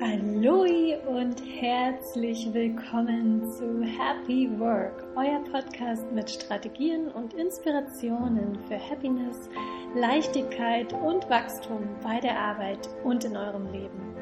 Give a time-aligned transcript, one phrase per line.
[0.00, 0.64] Hallo
[1.08, 9.50] und herzlich willkommen zu Happy Work, euer Podcast mit Strategien und Inspirationen für Happiness,
[9.96, 14.14] Leichtigkeit und Wachstum bei der Arbeit und in eurem Leben.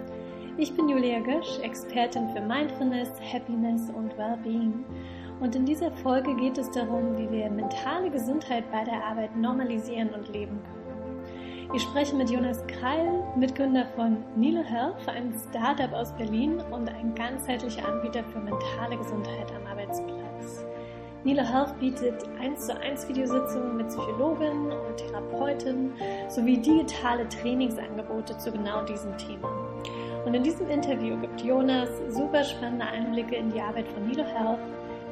[0.57, 4.83] Ich bin Julia Gösch, Expertin für Mindfulness, Happiness und Wellbeing.
[5.40, 10.08] Und in dieser Folge geht es darum, wie wir mentale Gesundheit bei der Arbeit normalisieren
[10.15, 10.76] und leben können.
[11.74, 17.15] Ich spreche mit Jonas Kreil, Mitgründer von Nilo Health, einem Startup aus Berlin und ein
[17.15, 20.65] ganzheitlicher Anbieter für mentale Gesundheit am Arbeitsplatz.
[21.24, 25.93] Nilo Health bietet 1 zu 1 Videositzungen mit Psychologen und Therapeuten
[26.29, 29.51] sowie digitale Trainingsangebote zu genau diesem Thema.
[30.24, 34.60] Und in diesem Interview gibt Jonas super spannende Einblicke in die Arbeit von Nilo Health,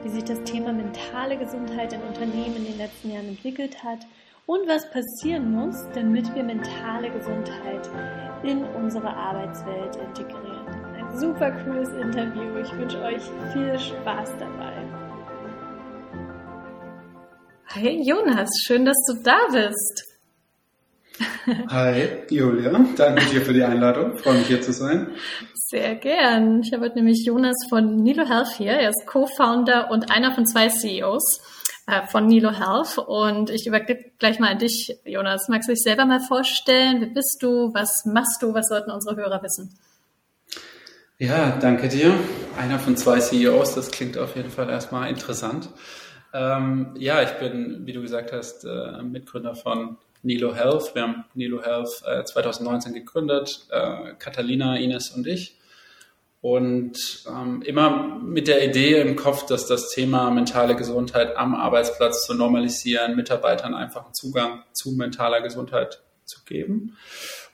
[0.05, 4.07] wie sich das Thema mentale Gesundheit in Unternehmen in den letzten Jahren entwickelt hat
[4.47, 7.89] und was passieren muss, damit wir mentale Gesundheit
[8.43, 10.67] in unsere Arbeitswelt integrieren.
[10.97, 12.59] Ein super cooles Interview.
[12.63, 13.23] Ich wünsche euch
[13.53, 14.75] viel Spaß dabei.
[17.67, 20.05] Hey Jonas, schön, dass du da bist.
[21.71, 24.17] Hi Julia, danke dir für die Einladung.
[24.19, 25.09] Freue mich hier zu sein.
[25.55, 26.61] Sehr gern.
[26.63, 28.73] Ich habe heute nämlich Jonas von Nilo Health hier.
[28.73, 31.41] Er ist Co-Founder und einer von zwei CEOs
[32.11, 32.99] von Nilo Health.
[32.99, 35.49] Und ich übergebe gleich mal an dich, Jonas.
[35.49, 37.01] Magst du dich selber mal vorstellen?
[37.01, 37.73] Wer bist du?
[37.75, 38.55] Was machst du?
[38.55, 39.77] Was sollten unsere Hörer wissen?
[41.19, 42.13] Ja, danke dir.
[42.59, 45.69] Einer von zwei CEOs, das klingt auf jeden Fall erstmal interessant.
[46.33, 50.95] Ähm, ja, ich bin, wie du gesagt hast, äh, Mitgründer von Nilo Health.
[50.95, 55.57] Wir haben Nilo Health äh, 2019 gegründet, äh, Catalina, Ines und ich.
[56.45, 62.27] Und ähm, immer mit der Idee im Kopf, dass das Thema mentale Gesundheit am Arbeitsplatz
[62.27, 66.99] zu normalisieren, Mitarbeitern einfach einen Zugang zu mentaler Gesundheit zu geben.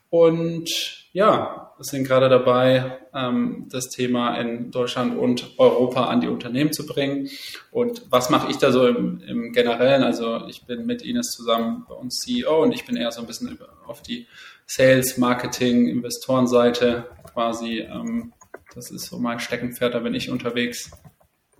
[0.08, 0.69] Und
[1.12, 6.72] ja, wir sind gerade dabei, ähm, das Thema in Deutschland und Europa an die Unternehmen
[6.72, 7.30] zu bringen.
[7.70, 10.02] Und was mache ich da so im, im Generellen?
[10.02, 13.28] Also ich bin mit Ines zusammen bei uns CEO und ich bin eher so ein
[13.28, 14.26] bisschen auf die
[14.66, 18.32] Sales, Marketing, Investorenseite quasi ähm,
[18.75, 20.91] das ist so mein Steckenpferd, da bin ich unterwegs.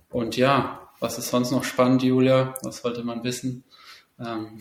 [0.09, 2.55] Und ja, was ist sonst noch spannend, Julia?
[2.63, 3.63] Was sollte man wissen?
[4.19, 4.59] Ähm,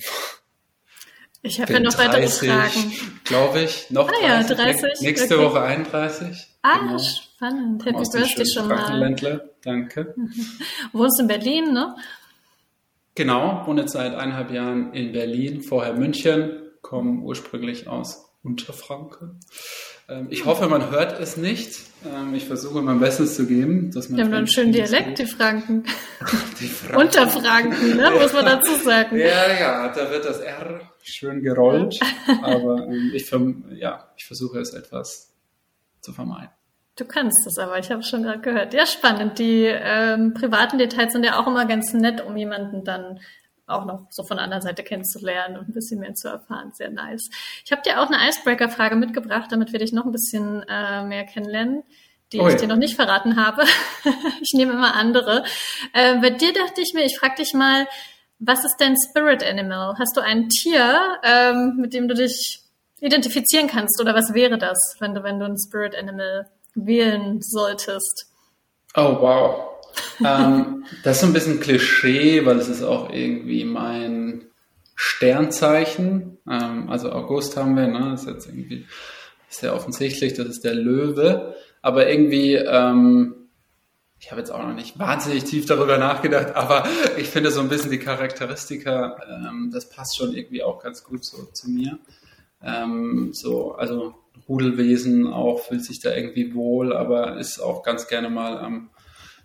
[1.43, 2.93] ich habe ja noch 30, weitere Fragen.
[3.25, 3.91] Glaube ich.
[3.91, 4.50] Noch ah, 30.
[4.50, 5.00] Ja, 30.
[5.00, 5.44] Nächste okay.
[5.47, 6.49] Woche 31.
[6.62, 6.99] Ah, genau.
[6.99, 7.84] spannend.
[7.84, 9.47] Happy Birthday schon mal.
[9.62, 10.15] Danke.
[10.93, 11.97] Wohnst in Berlin, ne?
[13.15, 19.41] Genau, wohne jetzt seit eineinhalb Jahren in Berlin, vorher München, komme ursprünglich aus Unterfranken.
[20.10, 21.81] Ähm, ich hoffe, man hört es nicht.
[22.04, 23.93] Ähm, ich versuche mein Bestes zu geben.
[23.93, 25.84] Dass man Die haben einen schönen Dialekt, die Franken.
[26.60, 27.00] die Franken.
[27.00, 28.10] Unterfranken, ne?
[28.10, 29.16] muss man dazu sagen.
[29.16, 31.98] ja, ja, da wird das R schön gerollt.
[32.43, 33.31] aber ähm, ich,
[33.78, 35.32] ja, ich versuche es etwas
[36.00, 36.50] zu vermeiden.
[36.97, 38.75] Du kannst es aber, ich habe schon gerade gehört.
[38.75, 39.38] Ja, spannend.
[39.38, 43.21] Die ähm, privaten Details sind ja auch immer ganz nett, um jemanden dann
[43.71, 46.73] auch noch so von der anderen Seite kennenzulernen und ein bisschen mehr zu erfahren.
[46.75, 47.29] Sehr nice.
[47.65, 51.25] Ich habe dir auch eine Icebreaker-Frage mitgebracht, damit wir dich noch ein bisschen äh, mehr
[51.25, 51.83] kennenlernen,
[52.33, 52.55] die oh ja.
[52.55, 53.65] ich dir noch nicht verraten habe.
[54.41, 55.45] ich nehme immer andere.
[55.93, 57.87] Äh, bei dir dachte ich mir, ich frage dich mal,
[58.39, 59.95] was ist dein Spirit Animal?
[59.99, 62.63] Hast du ein Tier, ähm, mit dem du dich
[63.01, 64.01] identifizieren kannst?
[64.01, 68.27] Oder was wäre das, wenn du, wenn du ein Spirit Animal wählen solltest?
[68.95, 69.70] Oh, wow
[70.25, 74.45] ähm, das ist so ein bisschen Klischee, weil es ist auch irgendwie mein
[74.95, 76.39] Sternzeichen.
[76.49, 78.11] Ähm, also August haben wir, ne?
[78.12, 78.87] Das ist jetzt irgendwie
[79.49, 81.55] sehr offensichtlich, das ist der Löwe.
[81.83, 83.34] Aber irgendwie, ähm,
[84.19, 86.87] ich habe jetzt auch noch nicht wahnsinnig tief darüber nachgedacht, aber
[87.17, 91.25] ich finde so ein bisschen die Charakteristika, ähm, das passt schon irgendwie auch ganz gut
[91.25, 91.99] so zu mir.
[92.62, 94.15] Ähm, so, also
[94.49, 98.91] Rudelwesen auch fühlt sich da irgendwie wohl, aber ist auch ganz gerne mal am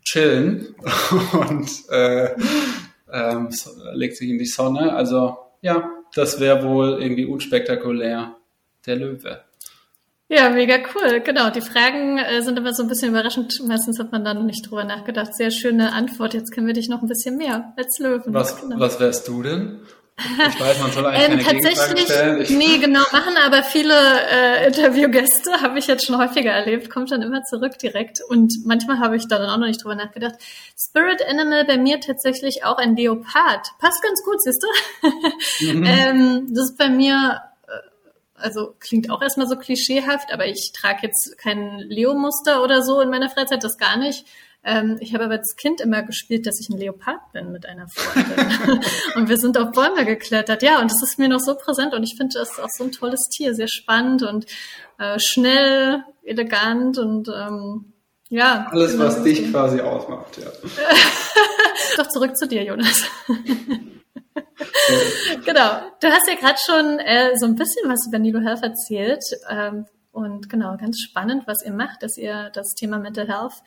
[0.06, 0.76] chillen
[1.34, 2.30] und äh,
[3.12, 3.50] ähm,
[3.94, 4.94] legt sich in die Sonne.
[4.94, 8.36] Also ja, das wäre wohl irgendwie unspektakulär
[8.86, 9.42] der Löwe.
[10.28, 11.20] Ja, mega cool.
[11.22, 11.52] Genau.
[11.52, 13.62] Die Fragen äh, sind immer so ein bisschen überraschend.
[13.68, 15.36] Meistens hat man da noch nicht drüber nachgedacht.
[15.36, 16.34] Sehr schöne Antwort.
[16.34, 18.34] Jetzt kennen wir dich noch ein bisschen mehr als Löwen.
[18.34, 18.80] Was, genau.
[18.80, 19.82] was wärst du denn?
[20.18, 22.42] Ich weiß, man soll eigentlich ähm, keine tatsächlich, stellen.
[22.42, 27.12] Ich nee, genau, machen aber viele äh, Interviewgäste, habe ich jetzt schon häufiger erlebt, kommt
[27.12, 28.22] dann immer zurück direkt.
[28.30, 30.36] Und manchmal habe ich da dann auch noch nicht drüber nachgedacht.
[30.78, 33.68] Spirit Animal bei mir tatsächlich auch ein Leopard.
[33.80, 35.74] Passt ganz gut, siehst du?
[35.74, 35.84] Mhm.
[35.86, 37.42] ähm, das ist bei mir
[38.38, 43.10] also klingt auch erstmal so klischeehaft, aber ich trage jetzt kein Leo-Muster oder so in
[43.10, 44.26] meiner Freizeit, das gar nicht.
[44.68, 47.88] Ähm, ich habe aber als Kind immer gespielt, dass ich ein Leopard bin mit einer
[47.88, 48.82] Freundin.
[49.16, 50.64] und wir sind auf Bäume geklettert.
[50.64, 52.92] Ja, und das ist mir noch so präsent und ich finde das auch so ein
[52.92, 54.48] tolles Tier, sehr spannend und
[54.98, 57.94] äh, schnell, elegant und ähm,
[58.30, 58.68] ja.
[58.72, 60.48] Alles, genau was dich quasi ausmacht, ja.
[61.98, 63.04] Doch zurück zu dir, Jonas.
[65.46, 65.92] genau.
[66.02, 69.24] Du hast ja gerade schon äh, so ein bisschen was über Nilo Health erzählt.
[69.48, 73.62] Ähm, und genau, ganz spannend, was ihr macht, dass ihr das Thema Mental Health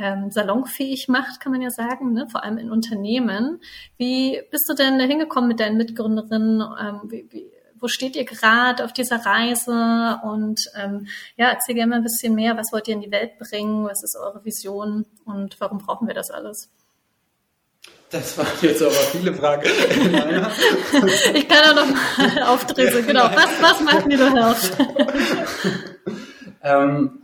[0.00, 2.26] ähm, salonfähig macht, kann man ja sagen, ne?
[2.30, 3.60] vor allem in Unternehmen.
[3.98, 6.62] Wie bist du denn da hingekommen mit deinen Mitgründerinnen?
[6.80, 10.18] Ähm, wie, wie, wo steht ihr gerade auf dieser Reise?
[10.22, 11.06] Und ähm,
[11.36, 12.56] ja, erzähl gerne mal ein bisschen mehr.
[12.56, 13.84] Was wollt ihr in die Welt bringen?
[13.84, 15.04] Was ist eure Vision?
[15.26, 16.70] Und warum brauchen wir das alles?
[18.10, 19.62] Das waren jetzt aber viele Fragen.
[21.34, 23.06] ich kann auch noch mal auftreten.
[23.06, 23.24] Genau.
[23.24, 24.76] Was, was macht Nilo Health?
[26.62, 27.19] ähm,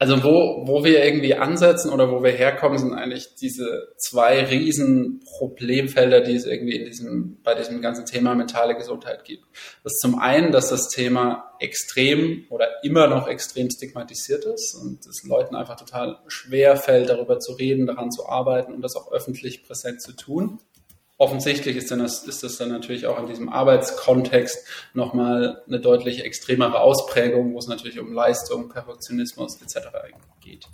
[0.00, 5.20] also wo, wo wir irgendwie ansetzen oder wo wir herkommen, sind eigentlich diese zwei riesen
[5.38, 9.42] Problemfelder, die es irgendwie in diesem, bei diesem ganzen Thema mentale Gesundheit gibt.
[9.82, 15.04] Das ist zum einen, dass das Thema extrem oder immer noch extrem stigmatisiert ist und
[15.04, 19.10] es Leuten einfach total schwer fällt, darüber zu reden, daran zu arbeiten und das auch
[19.10, 20.60] öffentlich präsent zu tun.
[21.20, 26.24] Offensichtlich ist, dann das, ist das dann natürlich auch in diesem Arbeitskontext nochmal eine deutlich
[26.24, 29.88] extremere Ausprägung, wo es natürlich um Leistung, Perfektionismus etc.
[30.40, 30.66] geht.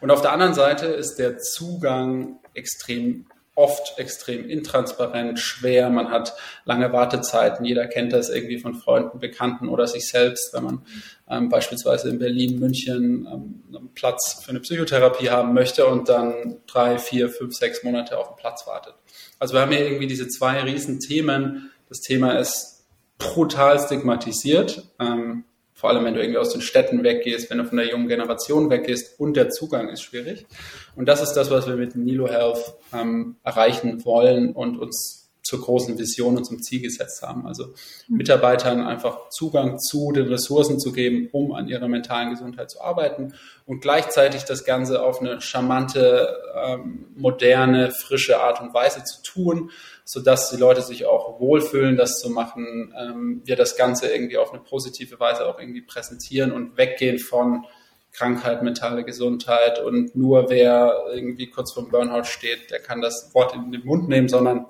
[0.00, 3.26] Und auf der anderen Seite ist der Zugang extrem
[3.60, 5.90] oft extrem intransparent, schwer.
[5.90, 6.34] Man hat
[6.64, 7.66] lange Wartezeiten.
[7.66, 10.82] Jeder kennt das irgendwie von Freunden, Bekannten oder sich selbst, wenn man
[11.28, 16.58] ähm, beispielsweise in Berlin, München ähm, einen Platz für eine Psychotherapie haben möchte und dann
[16.66, 18.94] drei, vier, fünf, sechs Monate auf den Platz wartet.
[19.40, 21.70] Also wir haben hier irgendwie diese zwei riesen Themen.
[21.88, 22.84] Das Thema ist
[23.18, 24.86] brutal stigmatisiert.
[25.00, 28.06] Ähm, vor allem, wenn du irgendwie aus den Städten weggehst, wenn du von der jungen
[28.06, 30.46] Generation weggehst und der Zugang ist schwierig.
[30.94, 35.19] Und das ist das, was wir mit Nilo Health ähm, erreichen wollen und uns
[35.50, 37.44] zur großen Vision und zum Ziel gesetzt haben.
[37.46, 37.74] Also.
[38.08, 43.34] Mitarbeitern einfach Zugang zu den Ressourcen zu geben, um an ihrer mentalen Gesundheit zu arbeiten
[43.66, 49.70] und gleichzeitig das Ganze auf eine charmante, ähm, moderne, frische Art und Weise zu tun,
[50.04, 52.94] sodass die Leute sich auch wohlfühlen, das zu machen.
[52.96, 57.64] Ähm, wir das Ganze irgendwie auf eine positive Weise auch irgendwie präsentieren und weggehen von
[58.12, 63.30] Krankheit, mentale Gesundheit und nur wer irgendwie kurz vor dem Burnout steht, der kann das
[63.34, 64.66] Wort in den Mund nehmen, sondern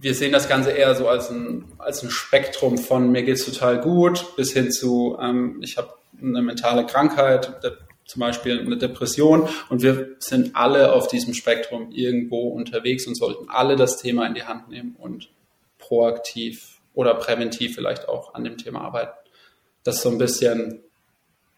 [0.00, 3.80] wir sehen das Ganze eher so als ein, als ein Spektrum von mir geht's total
[3.80, 7.52] gut bis hin zu ähm, ich habe eine mentale Krankheit,
[8.06, 13.48] zum Beispiel eine Depression und wir sind alle auf diesem Spektrum irgendwo unterwegs und sollten
[13.48, 15.30] alle das Thema in die Hand nehmen und
[15.78, 19.18] proaktiv oder präventiv vielleicht auch an dem Thema arbeiten.
[19.82, 20.82] Das ist so ein bisschen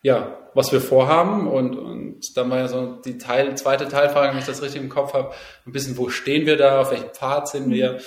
[0.03, 1.49] ja, was wir vorhaben.
[1.49, 4.89] Und, und dann war ja so die Teil, zweite Teilfrage, wenn ich das richtig im
[4.89, 5.33] Kopf habe,
[5.67, 7.99] ein bisschen, wo stehen wir da, auf welchem Pfad sind wir?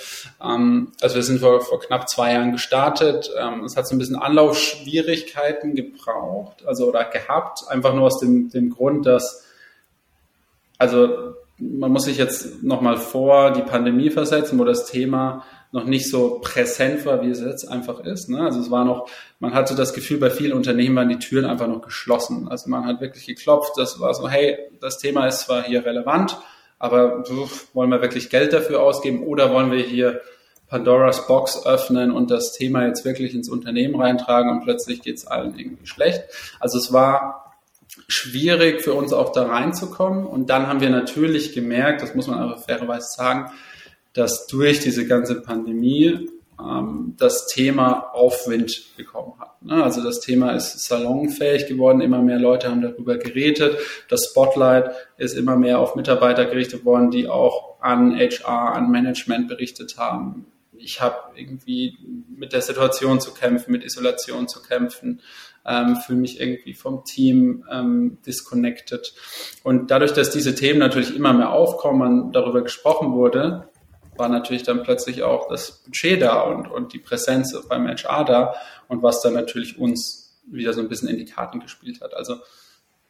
[0.42, 3.30] Ähm, also wir sind vor, vor knapp zwei Jahren gestartet.
[3.38, 8.50] Ähm, es hat so ein bisschen Anlaufschwierigkeiten gebraucht, also oder gehabt, einfach nur aus dem,
[8.50, 9.46] dem Grund, dass
[10.78, 16.08] also man muss sich jetzt nochmal vor die Pandemie versetzen, wo das Thema noch nicht
[16.10, 18.28] so präsent war, wie es jetzt einfach ist.
[18.28, 18.40] Ne?
[18.40, 19.08] Also es war noch,
[19.40, 22.46] man hatte das Gefühl, bei vielen Unternehmen waren die Türen einfach noch geschlossen.
[22.48, 26.38] Also man hat wirklich geklopft, das war so, hey, das Thema ist zwar hier relevant,
[26.78, 30.20] aber pff, wollen wir wirklich Geld dafür ausgeben oder wollen wir hier
[30.68, 35.26] Pandoras Box öffnen und das Thema jetzt wirklich ins Unternehmen reintragen und plötzlich geht es
[35.26, 36.22] allen irgendwie schlecht.
[36.60, 37.54] Also es war
[38.08, 42.38] schwierig für uns auch da reinzukommen und dann haben wir natürlich gemerkt, das muss man
[42.38, 43.50] aber fairerweise sagen,
[44.12, 46.28] dass durch diese ganze Pandemie
[46.60, 49.62] ähm, das Thema Aufwind bekommen hat.
[49.62, 49.82] Ne?
[49.82, 53.78] Also das Thema ist salonfähig geworden, immer mehr Leute haben darüber geredet.
[54.08, 59.48] Das Spotlight ist immer mehr auf Mitarbeiter gerichtet worden, die auch an HR, an Management
[59.48, 60.46] berichtet haben.
[60.76, 61.96] Ich habe irgendwie
[62.36, 65.20] mit der Situation zu kämpfen, mit Isolation zu kämpfen,
[65.64, 69.14] ähm, fühle mich irgendwie vom Team ähm, disconnected.
[69.62, 73.68] Und dadurch, dass diese Themen natürlich immer mehr aufkommen, darüber gesprochen wurde,
[74.22, 78.54] war natürlich dann plötzlich auch das Budget da und, und die Präsenz beim HR da
[78.86, 82.14] und was dann natürlich uns wieder so ein bisschen in die Karten gespielt hat.
[82.14, 82.36] Also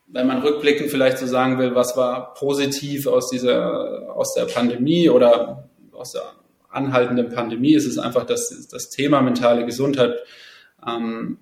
[0.07, 5.11] wenn man rückblickend vielleicht so sagen will, was war positiv aus dieser, aus der Pandemie
[5.11, 6.23] oder aus der
[6.71, 10.19] anhaltenden Pandemie, ist es einfach, dass das Thema mentale Gesundheit
[10.87, 11.39] ähm,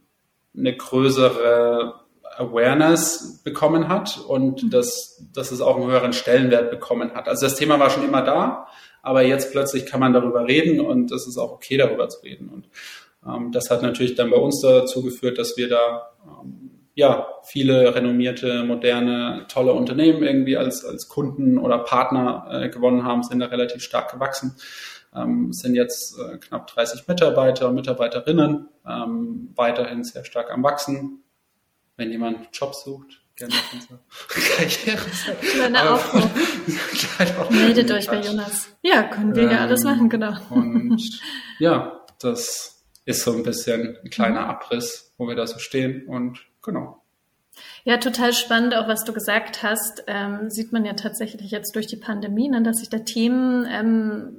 [0.57, 1.95] eine größere
[2.37, 4.71] Awareness bekommen hat und mhm.
[4.71, 7.29] dass, dass es auch einen höheren Stellenwert bekommen hat.
[7.29, 8.67] Also das Thema war schon immer da,
[9.03, 12.49] aber jetzt plötzlich kann man darüber reden und es ist auch okay, darüber zu reden.
[12.49, 12.67] Und
[13.27, 17.95] Ähm, das hat natürlich dann bei uns dazu geführt, dass wir da ähm, ja, viele
[17.95, 23.47] renommierte, moderne, tolle Unternehmen irgendwie als, als Kunden oder Partner äh, gewonnen haben, sind da
[23.47, 24.57] relativ stark gewachsen.
[25.15, 31.23] Ähm, sind jetzt äh, knapp 30 Mitarbeiter und Mitarbeiterinnen, ähm, weiterhin sehr stark am Wachsen.
[31.97, 35.07] Wenn jemand Jobs sucht, gerne auf unsere Karriere.
[35.41, 37.51] Kleiner Aufruf.
[37.51, 38.69] Meldet euch bei Jonas.
[38.83, 40.35] Ja, können wir ähm, ja alles machen, genau.
[40.51, 41.03] Und
[41.59, 44.51] ja, das ist so ein bisschen ein kleiner mhm.
[44.51, 47.03] Abriss, wo wir da so stehen und genau.
[47.85, 50.05] Ja, total spannend, auch was du gesagt hast.
[50.07, 54.37] Ähm, sieht man ja tatsächlich jetzt durch die Pandemie, ne, dass sich da Themen ähm,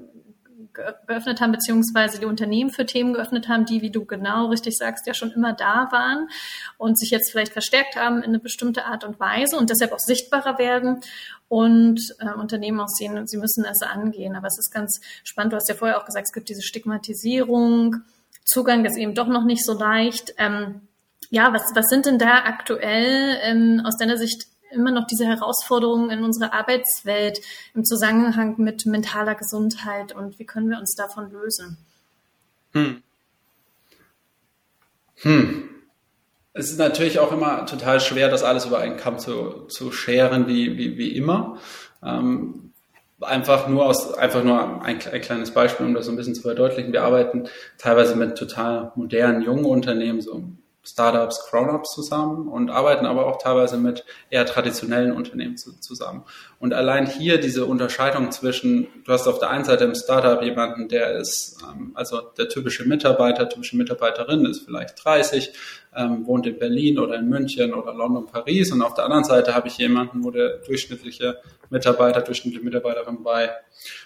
[0.73, 5.07] geöffnet haben, beziehungsweise die Unternehmen für Themen geöffnet haben, die, wie du genau richtig sagst,
[5.07, 6.29] ja schon immer da waren
[6.77, 9.99] und sich jetzt vielleicht verstärkt haben in eine bestimmte Art und Weise und deshalb auch
[9.99, 11.01] sichtbarer werden
[11.47, 14.35] und äh, Unternehmen auch sehen, sie müssen es angehen.
[14.35, 18.03] Aber es ist ganz spannend, du hast ja vorher auch gesagt, es gibt diese Stigmatisierung,
[18.45, 20.33] Zugang ist eben doch noch nicht so leicht.
[20.37, 20.81] Ähm,
[21.29, 26.09] ja, was, was sind denn da aktuell ähm, aus deiner Sicht immer noch diese Herausforderungen
[26.09, 27.41] in unserer Arbeitswelt
[27.73, 31.77] im Zusammenhang mit mentaler Gesundheit und wie können wir uns davon lösen?
[32.73, 33.03] Hm.
[35.21, 35.69] Hm.
[36.53, 40.47] Es ist natürlich auch immer total schwer, das alles über einen Kamm zu, zu scheren,
[40.47, 41.57] wie, wie, wie immer.
[42.03, 42.71] Ähm,
[43.21, 46.41] einfach nur aus, einfach nur ein, ein, kleines Beispiel, um das so ein bisschen zu
[46.41, 46.91] verdeutlichen.
[46.91, 47.47] Wir arbeiten
[47.77, 50.43] teilweise mit total modernen, jungen Unternehmen, so
[50.83, 56.23] Startups, Grown-ups zusammen und arbeiten aber auch teilweise mit eher traditionellen Unternehmen zu, zusammen.
[56.59, 60.89] Und allein hier diese Unterscheidung zwischen, du hast auf der einen Seite im Startup jemanden,
[60.89, 65.53] der ist, ähm, also der typische Mitarbeiter, typische Mitarbeiterin ist vielleicht 30,
[65.95, 69.53] ähm, wohnt in Berlin oder in München oder London, Paris und auf der anderen Seite
[69.53, 71.37] habe ich jemanden, wo der durchschnittliche
[71.69, 73.51] Mitarbeiter, durchschnittliche Mitarbeiterin bei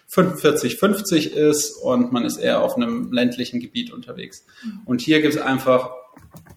[0.08, 4.46] 45, 50 ist und man ist eher auf einem ländlichen Gebiet unterwegs.
[4.86, 5.92] Und hier gibt es einfach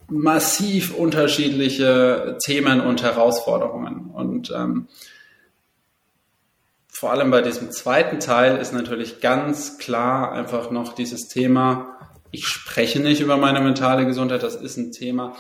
[0.09, 4.11] massiv unterschiedliche Themen und Herausforderungen.
[4.11, 4.89] Und ähm,
[6.89, 11.95] vor allem bei diesem zweiten Teil ist natürlich ganz klar einfach noch dieses Thema,
[12.31, 15.35] ich spreche nicht über meine mentale Gesundheit, das ist ein Thema.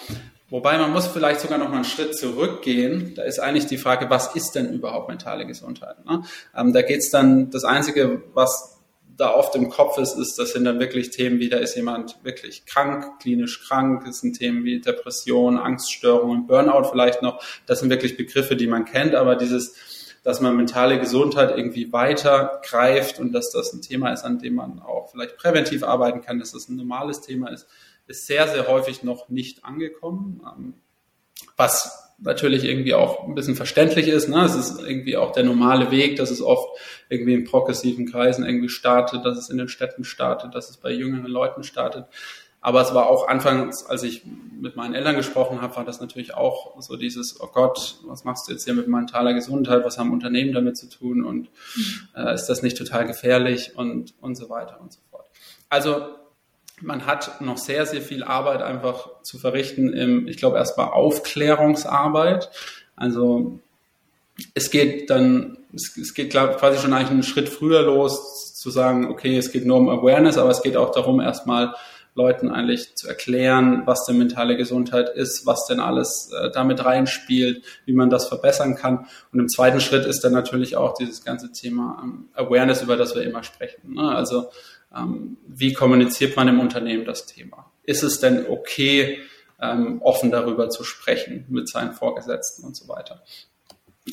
[0.51, 3.15] Wobei man muss vielleicht sogar noch mal einen Schritt zurückgehen.
[3.15, 6.03] Da ist eigentlich die Frage, was ist denn überhaupt mentale Gesundheit?
[6.07, 6.23] Ne?
[6.57, 8.78] Ähm, da geht's dann, das Einzige, was
[9.19, 12.23] da oft im Kopf ist, ist, das sind dann wirklich Themen wie, da ist jemand
[12.23, 17.43] wirklich krank, klinisch krank, das sind Themen wie Depression, Angststörungen, Burnout vielleicht noch.
[17.67, 19.75] Das sind wirklich Begriffe, die man kennt, aber dieses,
[20.23, 24.55] dass man mentale Gesundheit irgendwie weiter greift und dass das ein Thema ist, an dem
[24.55, 27.67] man auch vielleicht präventiv arbeiten kann, dass das ein normales Thema ist,
[28.07, 30.41] ist sehr, sehr häufig noch nicht angekommen.
[30.47, 30.75] Ähm,
[31.57, 34.29] was natürlich irgendwie auch ein bisschen verständlich ist.
[34.29, 34.45] Ne?
[34.45, 36.69] Es ist irgendwie auch der normale Weg, dass es oft
[37.09, 40.91] irgendwie in progressiven Kreisen irgendwie startet, dass es in den Städten startet, dass es bei
[40.91, 42.07] jüngeren Leuten startet.
[42.61, 44.25] Aber es war auch anfangs, als ich
[44.61, 48.49] mit meinen Eltern gesprochen habe, war das natürlich auch so dieses, oh Gott, was machst
[48.49, 49.85] du jetzt hier mit mentaler Gesundheit?
[49.85, 51.25] Was haben Unternehmen damit zu tun?
[51.25, 51.51] Und
[52.17, 53.77] äh, ist das nicht total gefährlich?
[53.77, 55.27] Und, und so weiter und so fort.
[55.69, 56.09] Also
[56.81, 62.51] man hat noch sehr, sehr viel Arbeit einfach zu verrichten im, ich glaube, erstmal Aufklärungsarbeit.
[62.97, 63.59] Also
[64.55, 69.07] es geht dann, es, es geht quasi schon eigentlich einen Schritt früher los, zu sagen,
[69.09, 71.75] okay, es geht nur um Awareness, aber es geht auch darum, erstmal
[72.15, 77.65] Leuten eigentlich zu erklären, was denn mentale Gesundheit ist, was denn alles äh, damit reinspielt,
[77.87, 79.07] wie man das verbessern kann.
[79.33, 83.15] Und im zweiten Schritt ist dann natürlich auch dieses ganze Thema ähm, Awareness, über das
[83.15, 83.95] wir immer sprechen.
[83.95, 84.03] Ne?
[84.03, 84.49] Also
[85.47, 87.71] wie kommuniziert man im Unternehmen das Thema?
[87.85, 89.19] Ist es denn okay,
[89.61, 93.23] ähm, offen darüber zu sprechen mit seinen Vorgesetzten und so weiter?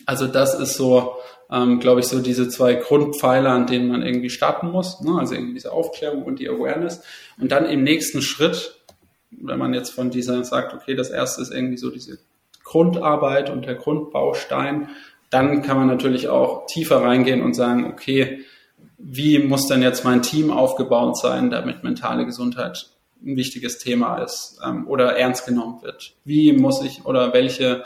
[0.05, 1.15] Also das ist so,
[1.49, 4.99] ähm, glaube ich, so diese zwei Grundpfeiler, an denen man irgendwie starten muss.
[5.01, 5.17] Ne?
[5.17, 7.01] Also irgendwie diese Aufklärung und die Awareness.
[7.39, 8.79] Und dann im nächsten Schritt,
[9.31, 12.19] wenn man jetzt von dieser sagt, okay, das erste ist irgendwie so diese
[12.63, 14.89] Grundarbeit und der Grundbaustein,
[15.29, 18.45] dann kann man natürlich auch tiefer reingehen und sagen, okay,
[19.07, 22.89] wie muss denn jetzt mein Team aufgebaut sein, damit mentale Gesundheit
[23.23, 26.15] ein wichtiges Thema ist ähm, oder ernst genommen wird?
[26.23, 27.83] Wie muss ich oder welche,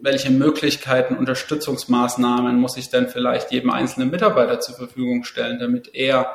[0.00, 6.28] welche Möglichkeiten, Unterstützungsmaßnahmen muss ich denn vielleicht jedem einzelnen Mitarbeiter zur Verfügung stellen, damit er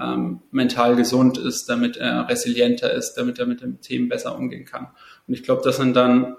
[0.00, 4.64] ähm, mental gesund ist, damit er resilienter ist, damit er mit den Themen besser umgehen
[4.64, 4.88] kann?
[5.26, 6.36] Und ich glaube, das sind dann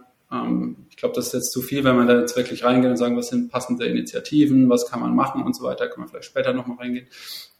[0.89, 3.17] ich glaube, das ist jetzt zu viel, wenn man da jetzt wirklich reingeht und sagen,
[3.17, 6.53] was sind passende Initiativen, was kann man machen und so weiter, können wir vielleicht später
[6.53, 7.07] nochmal reingehen.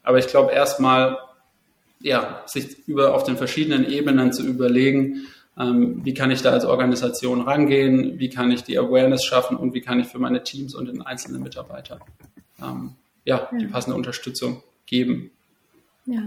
[0.04, 1.18] Aber ich glaube erstmal,
[2.00, 5.26] ja, sich über auf den verschiedenen Ebenen zu überlegen,
[5.58, 9.74] ähm, wie kann ich da als Organisation rangehen, wie kann ich die Awareness schaffen und
[9.74, 12.00] wie kann ich für meine Teams und den einzelnen Mitarbeiter
[12.62, 12.94] ähm,
[13.26, 15.32] ja, die passende Unterstützung geben.
[16.12, 16.24] Ja,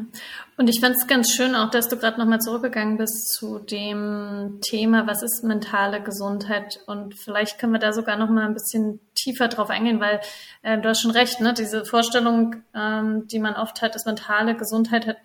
[0.58, 4.60] und ich fand es ganz schön auch, dass du gerade nochmal zurückgegangen bist zu dem
[4.60, 6.78] Thema, was ist mentale Gesundheit?
[6.86, 10.20] Und vielleicht können wir da sogar nochmal ein bisschen tiefer drauf eingehen, weil
[10.62, 11.52] äh, du hast schon recht, ne?
[11.52, 15.16] diese Vorstellung, ähm, die man oft hat, dass mentale Gesundheit hat,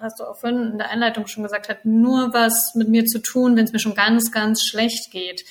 [0.00, 3.18] hast du auch vorhin in der Einleitung schon gesagt, hat nur was mit mir zu
[3.18, 5.44] tun, wenn es mir schon ganz, ganz schlecht geht.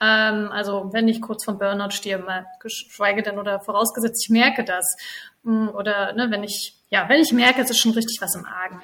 [0.00, 4.64] Ähm, also wenn ich kurz vom Burnout stehe, mal geschweige denn oder vorausgesetzt, ich merke
[4.64, 4.96] das.
[5.42, 8.44] Mm, oder ne, wenn ich ja, wenn ich merke, es ist schon richtig was im
[8.44, 8.80] Argen.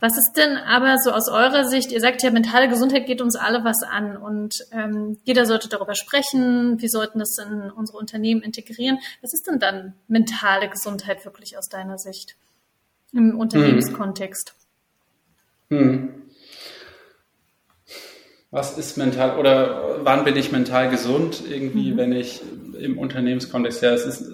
[0.00, 3.34] Was ist denn aber so aus eurer Sicht, ihr sagt ja, mentale Gesundheit geht uns
[3.34, 8.42] alle was an und ähm, jeder sollte darüber sprechen, wir sollten das in unsere Unternehmen
[8.42, 8.98] integrieren.
[9.22, 12.36] Was ist denn dann mentale Gesundheit wirklich aus deiner Sicht
[13.12, 14.54] im Unternehmenskontext?
[15.70, 15.78] Hm.
[15.78, 16.22] Hm.
[18.50, 21.42] Was ist mental oder wann bin ich mental gesund?
[21.46, 21.96] Irgendwie, mhm.
[21.96, 22.40] wenn ich
[22.80, 24.30] im Unternehmenskontext, ja, es ist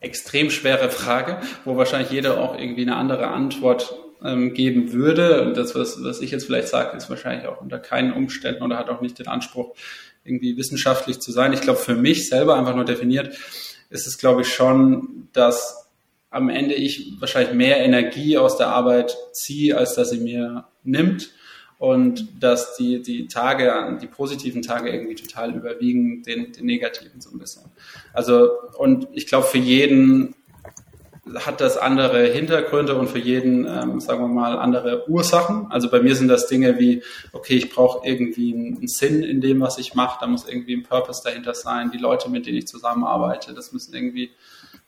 [0.00, 5.42] extrem schwere Frage, wo wahrscheinlich jeder auch irgendwie eine andere Antwort ähm, geben würde.
[5.42, 8.78] Und das, was, was ich jetzt vielleicht sage, ist wahrscheinlich auch unter keinen Umständen oder
[8.78, 9.74] hat auch nicht den Anspruch,
[10.24, 11.52] irgendwie wissenschaftlich zu sein.
[11.52, 13.36] Ich glaube, für mich selber einfach nur definiert,
[13.90, 15.88] ist es, glaube ich, schon, dass
[16.30, 21.30] am Ende ich wahrscheinlich mehr Energie aus der Arbeit ziehe, als dass sie mir nimmt
[21.78, 27.30] und dass die, die Tage, die positiven Tage irgendwie total überwiegen den, den negativen so
[27.30, 27.64] ein bisschen.
[28.12, 30.34] Also, und ich glaube, für jeden
[31.34, 35.66] hat das andere Hintergründe und für jeden, ähm, sagen wir mal, andere Ursachen.
[35.70, 37.02] Also bei mir sind das Dinge wie,
[37.32, 40.84] okay, ich brauche irgendwie einen Sinn in dem, was ich mache, da muss irgendwie ein
[40.84, 41.90] Purpose dahinter sein.
[41.90, 44.30] Die Leute, mit denen ich zusammenarbeite, das müssen irgendwie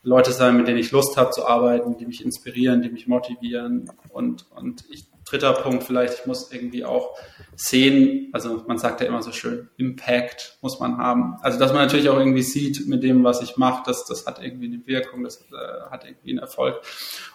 [0.05, 3.91] Leute sein, mit denen ich Lust habe zu arbeiten, die mich inspirieren, die mich motivieren.
[4.11, 7.17] Und, und ich dritter Punkt vielleicht, ich muss irgendwie auch
[7.57, 11.37] sehen, also man sagt ja immer so schön, Impact muss man haben.
[11.41, 14.43] Also dass man natürlich auch irgendwie sieht mit dem, was ich mache, das, das hat
[14.43, 16.81] irgendwie eine Wirkung, das äh, hat irgendwie einen Erfolg.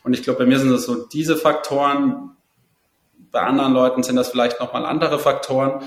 [0.03, 2.31] Und ich glaube, bei mir sind das so diese Faktoren,
[3.31, 5.83] bei anderen Leuten sind das vielleicht nochmal andere Faktoren.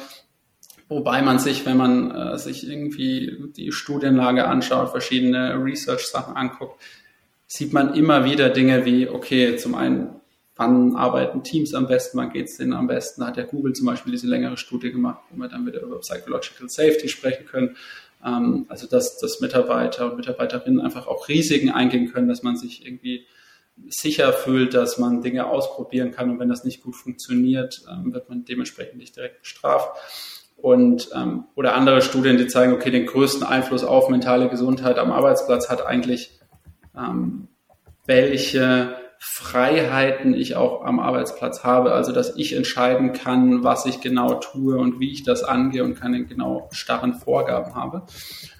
[0.88, 6.80] Wobei man sich, wenn man äh, sich irgendwie die Studienlage anschaut, verschiedene Research-Sachen anguckt,
[7.46, 10.20] sieht man immer wieder Dinge wie, okay, zum einen
[10.56, 13.20] wann arbeiten Teams am besten, wann geht es denen am besten.
[13.20, 16.00] Da hat ja Google zum Beispiel diese längere Studie gemacht, wo wir dann wieder über
[16.00, 17.76] Psychological Safety sprechen können.
[18.24, 22.86] Ähm, also dass, dass Mitarbeiter und Mitarbeiterinnen einfach auch Risiken eingehen können, dass man sich
[22.86, 23.26] irgendwie
[23.88, 28.30] sicher fühlt, dass man Dinge ausprobieren kann und wenn das nicht gut funktioniert, ähm, wird
[28.30, 29.90] man dementsprechend nicht direkt bestraft.
[30.56, 35.12] Und ähm, oder andere Studien, die zeigen, okay, den größten Einfluss auf mentale Gesundheit am
[35.12, 36.40] Arbeitsplatz hat eigentlich
[36.96, 37.48] ähm,
[38.06, 44.34] welche Freiheiten ich auch am Arbeitsplatz habe, also dass ich entscheiden kann, was ich genau
[44.34, 48.06] tue und wie ich das angehe und keine genau starren Vorgaben habe.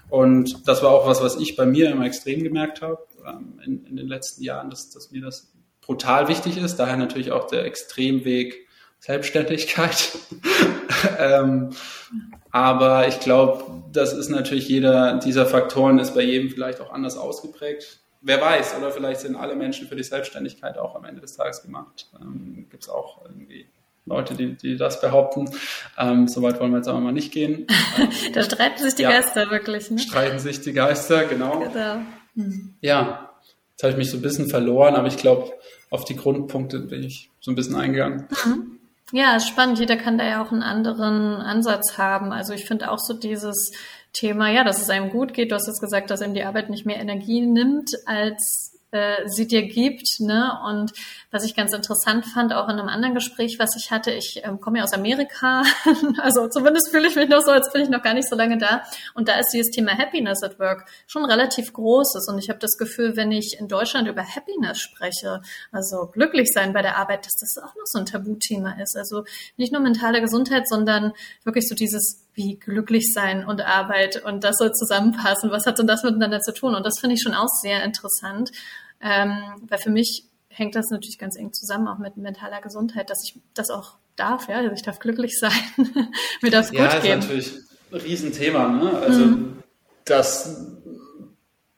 [0.08, 3.84] Und das war auch was, was ich bei mir immer extrem gemerkt habe ähm, in,
[3.86, 6.76] in, den letzten Jahren, dass, dass mir das brutal wichtig ist.
[6.76, 8.66] Daher natürlich auch der Extremweg
[8.98, 10.18] Selbstständigkeit.
[11.18, 11.70] ähm,
[12.50, 17.16] aber ich glaube, das ist natürlich jeder dieser Faktoren ist bei jedem vielleicht auch anders
[17.16, 21.36] ausgeprägt wer weiß, oder vielleicht sind alle Menschen für die Selbstständigkeit auch am Ende des
[21.36, 22.08] Tages gemacht.
[22.20, 23.66] Ähm, Gibt es auch irgendwie
[24.04, 25.48] Leute, die, die das behaupten.
[25.96, 27.66] Ähm, Soweit wollen wir jetzt aber mal nicht gehen.
[28.34, 29.90] da streiten sich die ja, Geister wirklich.
[29.90, 29.98] Ne?
[29.98, 31.60] Streiten sich die Geister, genau.
[31.60, 32.02] genau.
[32.34, 32.74] Mhm.
[32.80, 33.30] Ja,
[33.70, 35.52] jetzt habe ich mich so ein bisschen verloren, aber ich glaube,
[35.90, 38.26] auf die Grundpunkte bin ich so ein bisschen eingegangen.
[38.44, 38.78] Mhm.
[39.12, 39.78] Ja, spannend.
[39.78, 42.32] Jeder kann da ja auch einen anderen Ansatz haben.
[42.32, 43.72] Also ich finde auch so dieses
[44.18, 45.50] Thema, ja, dass es einem gut geht.
[45.50, 49.46] Du hast jetzt gesagt, dass einem die Arbeit nicht mehr Energie nimmt, als äh, sie
[49.46, 50.20] dir gibt.
[50.20, 50.52] Ne?
[50.66, 50.92] Und
[51.30, 54.60] was ich ganz interessant fand, auch in einem anderen Gespräch, was ich hatte, ich ähm,
[54.60, 55.64] komme ja aus Amerika,
[56.22, 58.58] also zumindest fühle ich mich noch so, als bin ich noch gar nicht so lange
[58.58, 58.82] da.
[59.14, 62.28] Und da ist dieses Thema Happiness at Work schon relativ großes.
[62.28, 66.72] Und ich habe das Gefühl, wenn ich in Deutschland über Happiness spreche, also glücklich sein
[66.72, 68.96] bei der Arbeit, dass das auch noch so ein Tabuthema ist.
[68.96, 69.24] Also
[69.56, 71.12] nicht nur mentale Gesundheit, sondern
[71.44, 75.50] wirklich so dieses wie glücklich sein und Arbeit und das soll zusammenpassen.
[75.50, 76.74] Was hat denn das miteinander zu tun?
[76.74, 78.52] Und das finde ich schon auch sehr interessant,
[79.00, 83.22] ähm, weil für mich hängt das natürlich ganz eng zusammen auch mit mentaler Gesundheit, dass
[83.24, 85.52] ich das auch darf, ja, also ich darf glücklich sein,
[86.42, 87.10] mir darf ja, gut gehen.
[87.10, 87.52] Ja, ist natürlich
[87.92, 88.98] ein Riesenthema, ne?
[88.98, 89.62] Also mhm.
[90.04, 90.76] das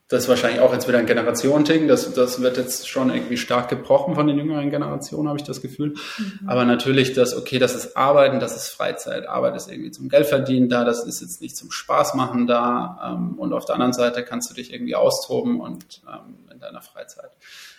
[0.08, 1.86] das ist wahrscheinlich auch jetzt wieder ein Generationending.
[1.86, 5.60] Das, das wird jetzt schon irgendwie stark gebrochen von den jüngeren Generationen, habe ich das
[5.60, 5.96] Gefühl.
[6.16, 6.48] Mhm.
[6.48, 9.28] Aber natürlich, das, okay, das ist Arbeiten, das ist Freizeit.
[9.28, 13.16] Arbeit ist irgendwie zum Geldverdienen da, das ist jetzt nicht zum Spaß machen da.
[13.18, 16.82] Ähm, und auf der anderen Seite kannst du dich irgendwie austoben und ähm, in deiner
[16.82, 17.30] Freizeit.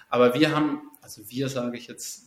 [0.09, 2.25] Aber wir haben, also wir sage ich jetzt,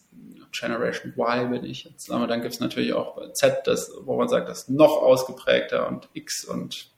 [0.52, 4.28] Generation Y bin ich jetzt, aber dann gibt es natürlich auch Z, das, wo man
[4.28, 6.90] sagt, das ist noch ausgeprägter und X und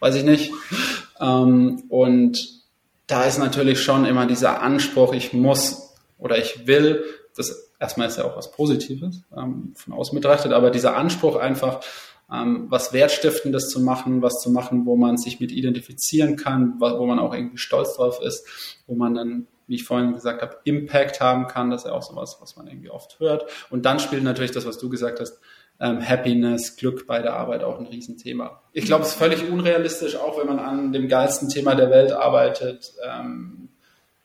[0.00, 0.52] weiß ich nicht.
[1.20, 2.38] Ähm, und
[3.06, 7.04] da ist natürlich schon immer dieser Anspruch, ich muss oder ich will,
[7.36, 11.80] das erstmal ist ja auch was Positives ähm, von außen betrachtet, aber dieser Anspruch einfach,
[12.32, 17.06] ähm, was Wertstiftendes zu machen, was zu machen, wo man sich mit identifizieren kann, wo
[17.06, 18.46] man auch irgendwie stolz drauf ist,
[18.86, 21.70] wo man dann, wie ich vorhin gesagt habe, Impact haben kann.
[21.70, 23.46] Das ist ja auch sowas, was man irgendwie oft hört.
[23.70, 25.40] Und dann spielt natürlich das, was du gesagt hast,
[25.80, 28.62] ähm, Happiness, Glück bei der Arbeit auch ein Riesenthema.
[28.72, 32.12] Ich glaube, es ist völlig unrealistisch, auch wenn man an dem geilsten Thema der Welt
[32.12, 32.92] arbeitet.
[33.08, 33.68] Ähm,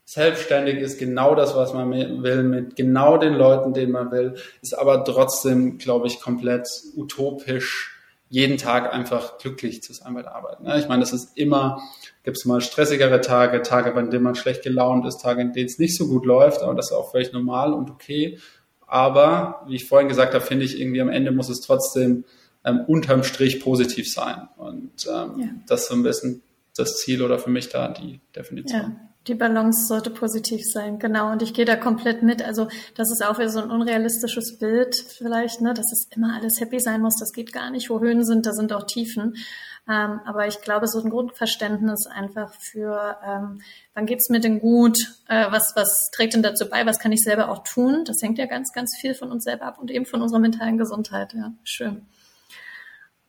[0.05, 4.73] selbstständig ist genau das, was man will, mit genau den Leuten, denen man will, ist
[4.73, 7.92] aber trotzdem, glaube ich, komplett utopisch,
[8.33, 10.59] jeden Tag einfach glücklich zu sein bei der Arbeit.
[10.61, 10.79] Ne?
[10.79, 11.83] Ich meine, das ist immer,
[12.23, 15.67] gibt es mal stressigere Tage, Tage, bei denen man schlecht gelaunt ist, Tage, in denen
[15.67, 18.39] es nicht so gut läuft, aber das ist auch völlig normal und okay.
[18.87, 22.25] Aber wie ich vorhin gesagt habe, finde ich irgendwie am Ende muss es trotzdem
[22.65, 24.47] ähm, unterm Strich positiv sein.
[24.57, 25.47] Und ähm, ja.
[25.67, 26.41] das ist so ein bisschen
[26.75, 28.81] das Ziel oder für mich da die Definition.
[28.81, 29.12] Ja.
[29.27, 31.31] Die Balance sollte positiv sein, genau.
[31.31, 32.41] Und ich gehe da komplett mit.
[32.41, 36.59] Also das ist auch wieder so ein unrealistisches Bild vielleicht, ne, dass es immer alles
[36.59, 37.15] happy sein muss.
[37.19, 37.89] Das geht gar nicht.
[37.89, 39.35] Wo Höhen sind, da sind auch Tiefen.
[39.87, 43.61] Ähm, aber ich glaube, so ein Grundverständnis einfach für, ähm,
[43.93, 47.21] wann geht's mir denn gut, äh, was, was trägt denn dazu bei, was kann ich
[47.21, 50.05] selber auch tun, das hängt ja ganz, ganz viel von uns selber ab und eben
[50.05, 51.33] von unserer mentalen Gesundheit.
[51.33, 52.05] Ja, schön.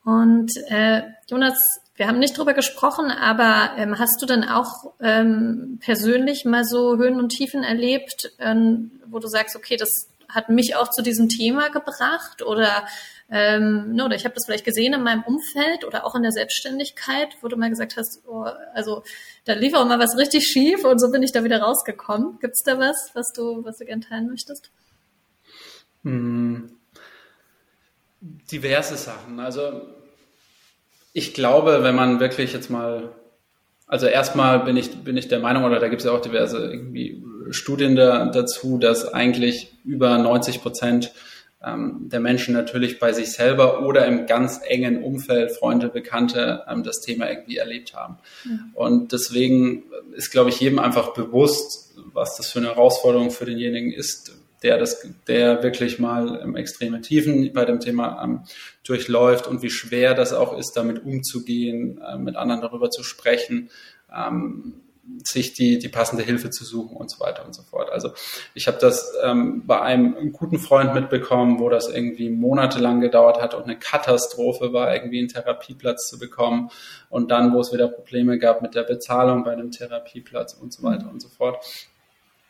[0.04, 5.78] Und äh, Jonas, wir haben nicht drüber gesprochen, aber ähm, hast du denn auch ähm,
[5.80, 10.74] persönlich mal so Höhen und Tiefen erlebt, ähm, wo du sagst, okay, das hat mich
[10.74, 12.86] auch zu diesem Thema gebracht oder
[13.30, 16.32] ähm, ne, oder ich habe das vielleicht gesehen in meinem Umfeld oder auch in der
[16.32, 19.04] Selbstständigkeit, wo du mal gesagt hast, oh, also
[19.44, 22.38] da lief auch mal was richtig schief und so bin ich da wieder rausgekommen.
[22.40, 24.70] Gibt es da was, was du, was du gerne teilen möchtest?
[26.02, 26.70] Hm.
[28.20, 29.38] Diverse Sachen.
[29.38, 29.82] Also
[31.14, 33.12] ich glaube, wenn man wirklich jetzt mal,
[33.86, 36.58] also erstmal bin ich, bin ich der Meinung, oder da gibt es ja auch diverse
[36.58, 41.12] irgendwie Studien da, dazu, dass eigentlich über 90 Prozent
[41.64, 46.82] ähm, der Menschen natürlich bei sich selber oder im ganz engen Umfeld, Freunde, Bekannte, ähm,
[46.82, 48.18] das Thema irgendwie erlebt haben.
[48.44, 48.58] Ja.
[48.74, 49.84] Und deswegen
[50.16, 54.32] ist, glaube ich, jedem einfach bewusst, was das für eine Herausforderung für denjenigen ist,
[54.64, 58.40] der das, der wirklich mal im extreme Tiefen bei dem Thema ähm,
[58.82, 63.70] durchläuft und wie schwer das auch ist, damit umzugehen, äh, mit anderen darüber zu sprechen.
[64.12, 64.80] Ähm,
[65.22, 67.90] sich die, die passende Hilfe zu suchen und so weiter und so fort.
[67.90, 68.12] Also
[68.54, 73.54] ich habe das ähm, bei einem guten Freund mitbekommen, wo das irgendwie monatelang gedauert hat
[73.54, 76.70] und eine Katastrophe war, irgendwie einen Therapieplatz zu bekommen
[77.10, 80.82] und dann, wo es wieder Probleme gab mit der Bezahlung bei einem Therapieplatz und so
[80.82, 81.62] weiter und so fort.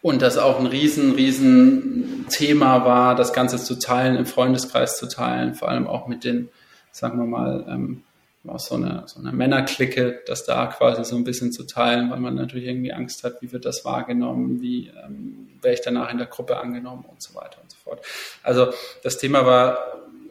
[0.05, 5.09] Und das auch ein riesen, riesen Thema war, das Ganze zu teilen, im Freundeskreis zu
[5.09, 6.51] teilen, vor allem auch mit den,
[6.93, 8.03] sagen wir mal, ähm,
[8.47, 12.21] auch so eine, so eine Männerklicke, das da quasi so ein bisschen zu teilen, weil
[12.21, 16.19] man natürlich irgendwie Angst hat, wie wird das wahrgenommen, wie ähm, werde ich danach in
[16.19, 18.05] der Gruppe angenommen und so weiter und so fort.
[18.43, 19.79] Also das Thema war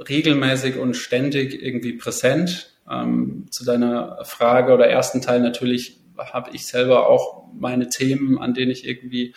[0.08, 2.76] regelmäßig und ständig irgendwie präsent.
[2.88, 8.54] Ähm, zu deiner Frage oder ersten Teil natürlich habe ich selber auch meine Themen, an
[8.54, 9.34] denen ich irgendwie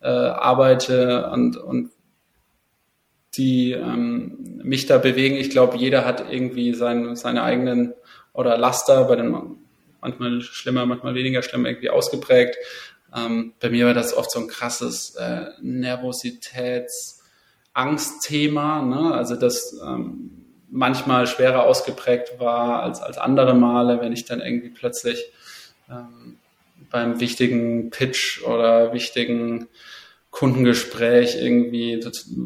[0.00, 1.90] äh, arbeite und, und
[3.34, 5.36] die ähm, mich da bewegen.
[5.36, 7.94] Ich glaube, jeder hat irgendwie sein, seine eigenen
[8.32, 9.58] oder Laster, bei den
[10.00, 12.56] manchmal schlimmer, manchmal weniger schlimm irgendwie ausgeprägt.
[13.16, 17.20] Ähm, bei mir war das oft so ein krasses äh, Nervositäts-
[17.72, 19.14] Angstthema, ne?
[19.14, 20.30] also das ähm,
[20.68, 25.32] manchmal schwerer ausgeprägt war als, als andere Male, wenn ich dann irgendwie plötzlich
[25.88, 26.38] ähm,
[26.90, 29.68] beim wichtigen Pitch oder wichtigen
[30.30, 32.00] Kundengespräch irgendwie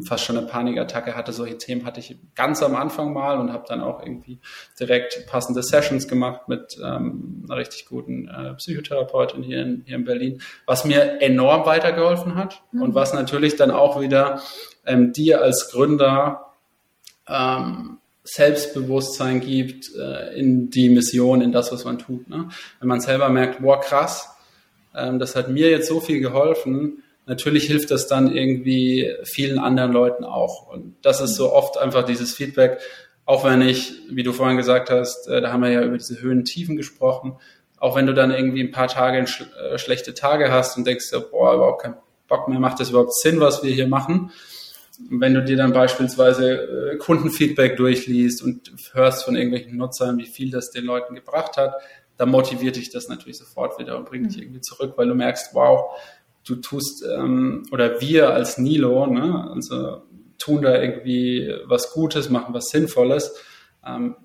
[0.07, 1.31] fast schon eine Panikattacke hatte.
[1.31, 4.39] Solche Themen hatte ich ganz am Anfang mal und habe dann auch irgendwie
[4.79, 10.03] direkt passende Sessions gemacht mit ähm, einer richtig guten äh, Psychotherapeutin hier in, hier in
[10.03, 12.81] Berlin, was mir enorm weitergeholfen hat mhm.
[12.81, 14.41] und was natürlich dann auch wieder
[14.87, 16.53] ähm, dir als Gründer
[17.27, 22.27] ähm, Selbstbewusstsein gibt äh, in die Mission, in das, was man tut.
[22.27, 22.49] Ne?
[22.79, 24.34] Wenn man selber merkt, boah, krass,
[24.95, 29.91] ähm, das hat mir jetzt so viel geholfen, natürlich hilft das dann irgendwie vielen anderen
[29.91, 30.67] Leuten auch.
[30.67, 32.79] Und das ist so oft einfach dieses Feedback,
[33.25, 36.21] auch wenn ich, wie du vorhin gesagt hast, äh, da haben wir ja über diese
[36.21, 37.37] Höhen Tiefen gesprochen,
[37.77, 41.11] auch wenn du dann irgendwie ein paar Tage sch äh, schlechte Tage hast und denkst,
[41.31, 41.95] boah, überhaupt keinen
[42.27, 44.31] Bock mehr, macht das überhaupt Sinn, was wir hier machen?
[45.09, 50.51] Wenn du dir dann beispielsweise äh, Kundenfeedback durchliest und hörst von irgendwelchen Nutzern, wie viel
[50.51, 51.73] das den Leuten gebracht hat,
[52.17, 54.43] dann motiviert dich das natürlich sofort wieder und bringt dich mhm.
[54.43, 55.95] irgendwie zurück, weil du merkst, wow,
[56.45, 60.03] du tust, ähm, oder wir als Nilo, ne, also
[60.37, 63.35] tun da irgendwie was Gutes, machen was Sinnvolles.
[63.85, 64.15] Ähm,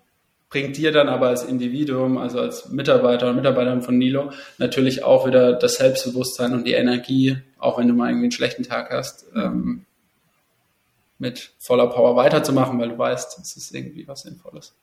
[0.50, 5.26] bringt dir dann aber als Individuum, also als Mitarbeiter und Mitarbeiterin von Nilo, natürlich auch
[5.26, 9.26] wieder das Selbstbewusstsein und die Energie, auch wenn du mal irgendwie einen schlechten Tag hast,
[9.34, 9.86] ähm,
[11.18, 14.74] mit voller Power weiterzumachen, weil du weißt, es ist irgendwie was Sinnvolles.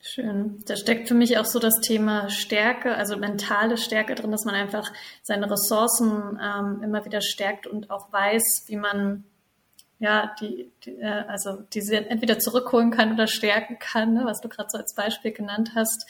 [0.00, 0.62] Schön.
[0.66, 4.54] Da steckt für mich auch so das Thema Stärke, also mentale Stärke drin, dass man
[4.54, 9.24] einfach seine Ressourcen ähm, immer wieder stärkt und auch weiß, wie man
[9.98, 14.48] ja die, die äh, also diese entweder zurückholen kann oder stärken kann, ne, was du
[14.48, 16.06] gerade so als Beispiel genannt hast.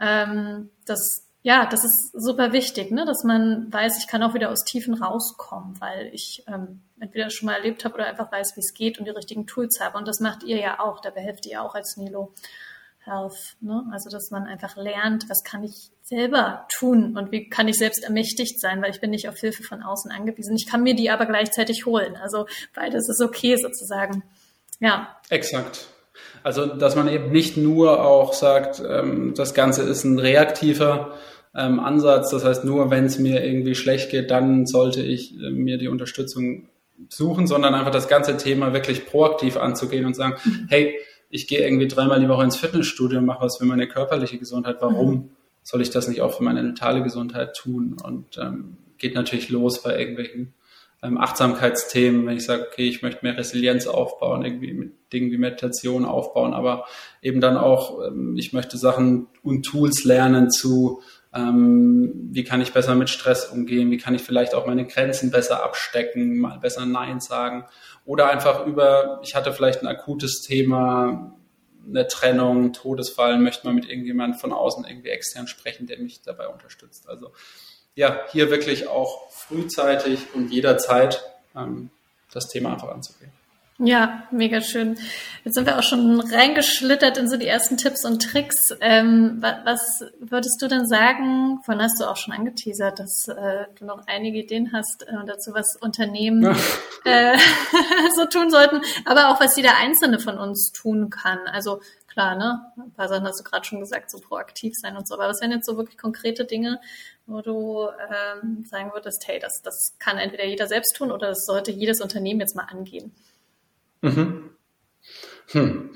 [0.00, 4.50] Ähm, das ja, das ist super wichtig, ne, dass man weiß, ich kann auch wieder
[4.50, 8.60] aus Tiefen rauskommen, weil ich ähm, entweder schon mal erlebt habe oder einfach weiß, wie
[8.60, 9.98] es geht und die richtigen Tools habe.
[9.98, 12.32] Und das macht ihr ja auch, da behelft ihr auch als Nilo.
[13.04, 13.56] Health.
[13.60, 13.84] Ne?
[13.92, 18.04] Also dass man einfach lernt, was kann ich selber tun und wie kann ich selbst
[18.04, 20.56] ermächtigt sein, weil ich bin nicht auf Hilfe von außen angewiesen.
[20.56, 22.16] Ich kann mir die aber gleichzeitig holen.
[22.16, 24.22] Also beides ist okay sozusagen.
[24.80, 25.16] Ja.
[25.30, 25.86] Exakt.
[26.42, 31.14] Also dass man eben nicht nur auch sagt, ähm, das Ganze ist ein reaktiver
[31.54, 32.30] ähm, Ansatz.
[32.30, 35.88] Das heißt, nur wenn es mir irgendwie schlecht geht, dann sollte ich äh, mir die
[35.88, 36.68] Unterstützung
[37.08, 40.66] suchen, sondern einfach das ganze Thema wirklich proaktiv anzugehen und sagen, mhm.
[40.68, 40.98] hey,
[41.30, 44.76] ich gehe irgendwie dreimal die Woche ins Fitnessstudio und mache was für meine körperliche Gesundheit.
[44.80, 45.30] Warum mhm.
[45.62, 47.96] soll ich das nicht auch für meine mentale Gesundheit tun?
[48.02, 50.54] Und ähm, geht natürlich los bei irgendwelchen
[51.02, 55.38] ähm, Achtsamkeitsthemen, wenn ich sage, okay, ich möchte mehr Resilienz aufbauen, irgendwie mit Dingen wie
[55.38, 56.86] Meditation aufbauen, aber
[57.20, 61.02] eben dann auch, ähm, ich möchte Sachen und Tools lernen zu
[61.34, 65.30] ähm, wie kann ich besser mit Stress umgehen, wie kann ich vielleicht auch meine Grenzen
[65.30, 67.64] besser abstecken, mal besser Nein sagen
[68.04, 71.34] oder einfach über, ich hatte vielleicht ein akutes Thema,
[71.86, 76.48] eine Trennung, Todesfall, möchte man mit irgendjemandem von außen irgendwie extern sprechen, der mich dabei
[76.48, 77.08] unterstützt.
[77.08, 77.32] Also
[77.94, 81.22] ja, hier wirklich auch frühzeitig und jederzeit
[81.54, 81.90] ähm,
[82.32, 83.32] das Thema einfach anzugehen.
[83.78, 84.96] Ja, mega schön.
[85.42, 88.72] Jetzt sind wir auch schon reingeschlittert in so die ersten Tipps und Tricks.
[88.80, 93.84] Ähm, was würdest du denn sagen, von hast du auch schon angeteasert, dass äh, du
[93.84, 96.44] noch einige Ideen hast äh, dazu, was Unternehmen
[97.04, 97.36] äh,
[98.14, 101.40] so tun sollten, aber auch was jeder Einzelne von uns tun kann.
[101.48, 102.72] Also klar, ne?
[102.76, 105.14] Ein paar Sachen hast du gerade schon gesagt, so proaktiv sein und so.
[105.14, 106.80] Aber was wären jetzt so wirklich konkrete Dinge,
[107.26, 111.44] wo du ähm, sagen würdest, hey, das, das kann entweder jeder selbst tun oder das
[111.44, 113.12] sollte jedes Unternehmen jetzt mal angehen?
[114.04, 114.50] Mhm.
[115.52, 115.90] Hm.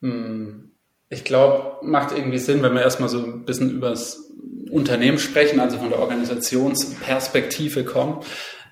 [0.00, 0.70] Hm.
[1.08, 4.32] Ich glaube, macht irgendwie Sinn, wenn wir erstmal so ein bisschen über das
[4.70, 8.22] Unternehmen sprechen, also von der Organisationsperspektive kommen.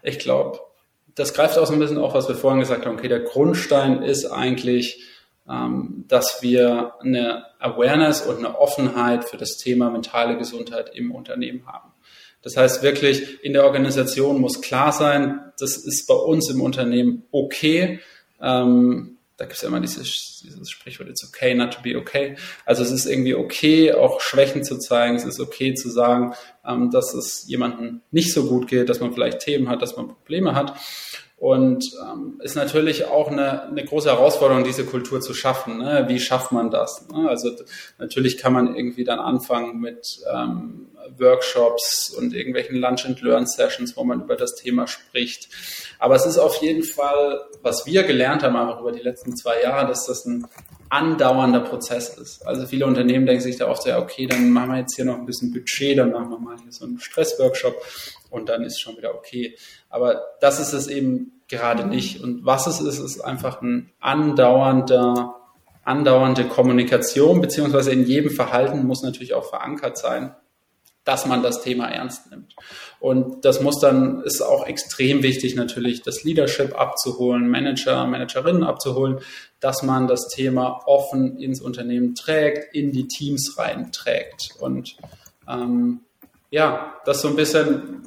[0.03, 0.59] Ich glaube,
[1.15, 2.97] das greift auch so ein bisschen auf, was wir vorhin gesagt haben.
[2.97, 5.05] Okay, der Grundstein ist eigentlich,
[5.49, 11.67] ähm, dass wir eine Awareness und eine Offenheit für das Thema mentale Gesundheit im Unternehmen
[11.67, 11.93] haben.
[12.43, 17.23] Das heißt wirklich, in der Organisation muss klar sein, das ist bei uns im Unternehmen
[17.31, 18.01] okay,
[18.43, 22.37] ähm, da gibt es ja immer dieses, dieses Sprichwort, it's okay not to be okay.
[22.65, 25.17] Also es ist irgendwie okay, auch Schwächen zu zeigen.
[25.17, 29.13] Es ist okay zu sagen, ähm, dass es jemandem nicht so gut geht, dass man
[29.13, 30.75] vielleicht Themen hat, dass man Probleme hat.
[31.43, 35.79] Und ähm, ist natürlich auch eine, eine große Herausforderung, diese Kultur zu schaffen.
[35.79, 36.05] Ne?
[36.07, 37.09] Wie schafft man das?
[37.09, 37.29] Ne?
[37.29, 37.51] Also
[37.99, 40.87] natürlich kann man irgendwie dann anfangen mit ähm,
[41.19, 45.49] Workshops und irgendwelchen Lunch and Learn Sessions, wo man über das Thema spricht.
[46.03, 49.63] Aber es ist auf jeden Fall, was wir gelernt haben, einfach über die letzten zwei
[49.63, 50.49] Jahre, dass das ein
[50.89, 52.45] andauernder Prozess ist.
[52.45, 55.17] Also viele Unternehmen denken sich da oft, ja, okay, dann machen wir jetzt hier noch
[55.17, 57.77] ein bisschen Budget, dann machen wir mal hier so einen Stressworkshop
[58.31, 59.57] und dann ist schon wieder okay.
[59.91, 62.21] Aber das ist es eben gerade nicht.
[62.21, 65.37] Und was es ist, ist einfach ein andauernder,
[65.85, 70.35] andauernde Kommunikation, beziehungsweise in jedem Verhalten muss natürlich auch verankert sein
[71.05, 72.55] dass man das Thema ernst nimmt.
[73.01, 79.19] Und das muss dann, ist auch extrem wichtig natürlich, das Leadership abzuholen, Manager, Managerinnen abzuholen,
[79.59, 84.51] dass man das Thema offen ins Unternehmen trägt, in die Teams reinträgt.
[84.61, 84.97] Und
[85.49, 86.01] ähm,
[86.51, 88.03] ja, das so ein bisschen,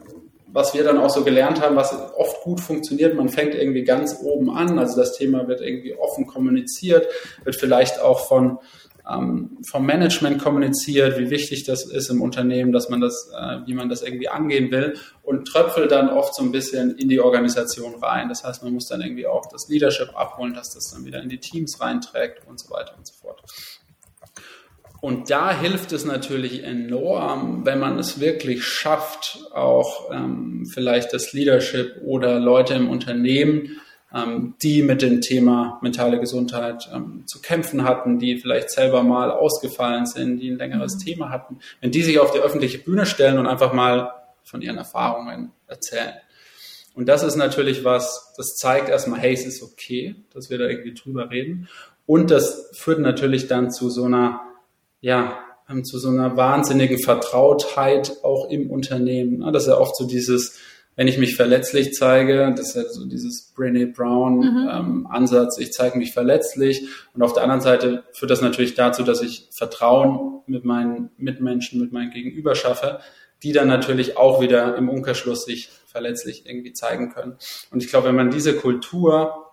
[0.48, 3.16] was wir dann auch so gelernt haben, was oft gut funktioniert.
[3.16, 7.08] Man fängt irgendwie ganz oben an, also das Thema wird irgendwie offen kommuniziert,
[7.44, 8.60] wird vielleicht auch von
[9.10, 13.74] ähm, vom Management kommuniziert, wie wichtig das ist im Unternehmen, dass man das, äh, wie
[13.74, 17.96] man das irgendwie angehen will und tröpfelt dann oft so ein bisschen in die Organisation
[18.02, 18.30] rein.
[18.30, 21.30] Das heißt, man muss dann irgendwie auch das Leadership abholen, dass das dann wieder in
[21.30, 23.42] die Teams reinträgt und so weiter und so fort.
[25.02, 31.32] Und da hilft es natürlich enorm, wenn man es wirklich schafft, auch ähm, vielleicht das
[31.32, 33.80] Leadership oder Leute im Unternehmen
[34.62, 40.06] die mit dem Thema mentale Gesundheit ähm, zu kämpfen hatten, die vielleicht selber mal ausgefallen
[40.06, 41.00] sind, die ein längeres mhm.
[41.00, 44.78] Thema hatten, wenn die sich auf die öffentliche Bühne stellen und einfach mal von ihren
[44.78, 46.14] Erfahrungen erzählen.
[46.94, 50.66] Und das ist natürlich was, das zeigt erstmal, hey, es ist okay, dass wir da
[50.66, 51.68] irgendwie drüber reden.
[52.06, 54.42] Und das führt natürlich dann zu so einer
[55.02, 55.38] ja,
[55.70, 59.42] ähm, zu so einer wahnsinnigen Vertrautheit auch im Unternehmen.
[59.54, 60.60] Das ist ja oft so dieses,
[60.96, 64.70] wenn ich mich verletzlich zeige, das ist ja so dieses Brené Brown mhm.
[64.72, 69.04] ähm, Ansatz, ich zeige mich verletzlich und auf der anderen Seite führt das natürlich dazu,
[69.04, 73.00] dass ich Vertrauen mit meinen Mitmenschen, mit meinen Gegenüber schaffe,
[73.44, 77.36] die dann natürlich auch wieder im Umkehrschluss sich verletzlich irgendwie zeigen können.
[77.72, 79.45] Und ich glaube, wenn man diese Kultur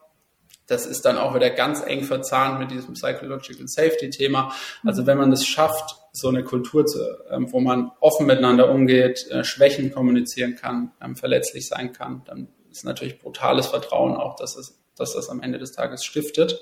[0.66, 4.54] das ist dann auch wieder ganz eng verzahnt mit diesem Psychological Safety Thema.
[4.84, 9.26] Also wenn man es schafft, so eine Kultur, zu, ähm, wo man offen miteinander umgeht,
[9.30, 14.56] äh, Schwächen kommunizieren kann, ähm, verletzlich sein kann, dann ist natürlich brutales Vertrauen auch, dass,
[14.56, 16.60] es, dass das am Ende des Tages stiftet.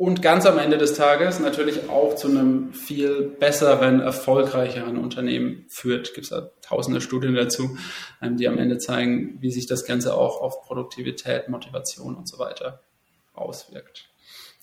[0.00, 6.14] Und ganz am Ende des Tages natürlich auch zu einem viel besseren, erfolgreicheren Unternehmen führt.
[6.14, 7.76] Gibt es da tausende Studien dazu,
[8.22, 12.38] ähm, die am Ende zeigen, wie sich das Ganze auch auf Produktivität, Motivation und so
[12.38, 12.80] weiter
[13.34, 14.06] auswirkt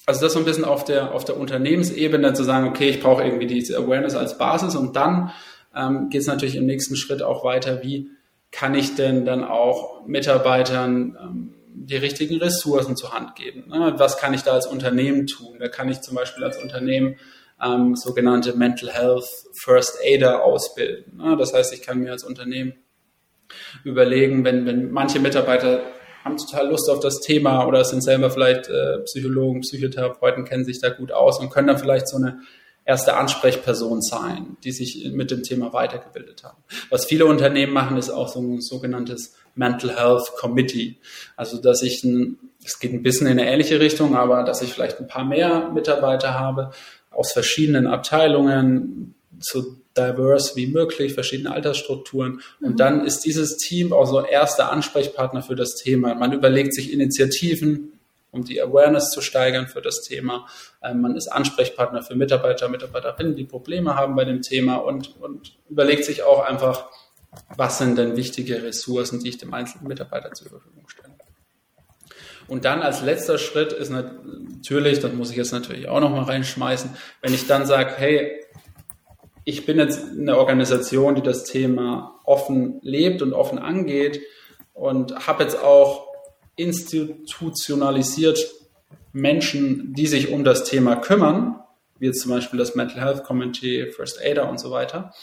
[0.07, 3.23] also das so ein bisschen auf der, auf der Unternehmensebene zu sagen, okay, ich brauche
[3.25, 5.31] irgendwie diese Awareness als Basis und dann
[5.75, 8.09] ähm, geht es natürlich im nächsten Schritt auch weiter, wie
[8.51, 11.53] kann ich denn dann auch Mitarbeitern ähm,
[11.85, 13.67] die richtigen Ressourcen zur Hand geben?
[13.67, 13.93] Ne?
[13.97, 15.57] Was kann ich da als Unternehmen tun?
[15.59, 17.17] Da kann ich zum Beispiel als Unternehmen
[17.63, 19.25] ähm, sogenannte Mental Health
[19.61, 21.17] First Aider ausbilden.
[21.17, 21.37] Ne?
[21.37, 22.73] Das heißt, ich kann mir als Unternehmen
[23.83, 25.81] überlegen, wenn, wenn manche Mitarbeiter
[26.23, 30.81] haben total Lust auf das Thema oder sind selber vielleicht äh, Psychologen, Psychotherapeuten, kennen sich
[30.81, 32.41] da gut aus und können dann vielleicht so eine
[32.83, 36.57] erste Ansprechperson sein, die sich mit dem Thema weitergebildet haben.
[36.89, 40.97] Was viele Unternehmen machen, ist auch so ein sogenanntes Mental Health Committee.
[41.35, 44.73] Also, dass ich ein, es geht ein bisschen in eine ähnliche Richtung, aber dass ich
[44.73, 46.71] vielleicht ein paar mehr Mitarbeiter habe
[47.11, 52.41] aus verschiedenen Abteilungen, zu diverse wie möglich, verschiedene Altersstrukturen.
[52.61, 52.77] Und mhm.
[52.77, 56.13] dann ist dieses Team auch so erster Ansprechpartner für das Thema.
[56.15, 57.93] Man überlegt sich Initiativen,
[58.31, 60.47] um die Awareness zu steigern für das Thema.
[60.83, 65.57] Ähm, man ist Ansprechpartner für Mitarbeiter, Mitarbeiterinnen, die Probleme haben bei dem Thema und, und
[65.69, 66.89] überlegt sich auch einfach,
[67.55, 71.15] was sind denn wichtige Ressourcen, die ich dem einzelnen Mitarbeiter zur Verfügung stelle.
[72.47, 76.91] Und dann als letzter Schritt ist natürlich, das muss ich jetzt natürlich auch nochmal reinschmeißen,
[77.21, 78.41] wenn ich dann sage, hey,
[79.43, 84.21] ich bin jetzt eine Organisation, die das Thema offen lebt und offen angeht
[84.73, 86.07] und habe jetzt auch
[86.55, 88.39] institutionalisiert
[89.13, 91.59] Menschen, die sich um das Thema kümmern,
[91.99, 95.13] wie jetzt zum Beispiel das Mental Health Committee, First Aider und so weiter.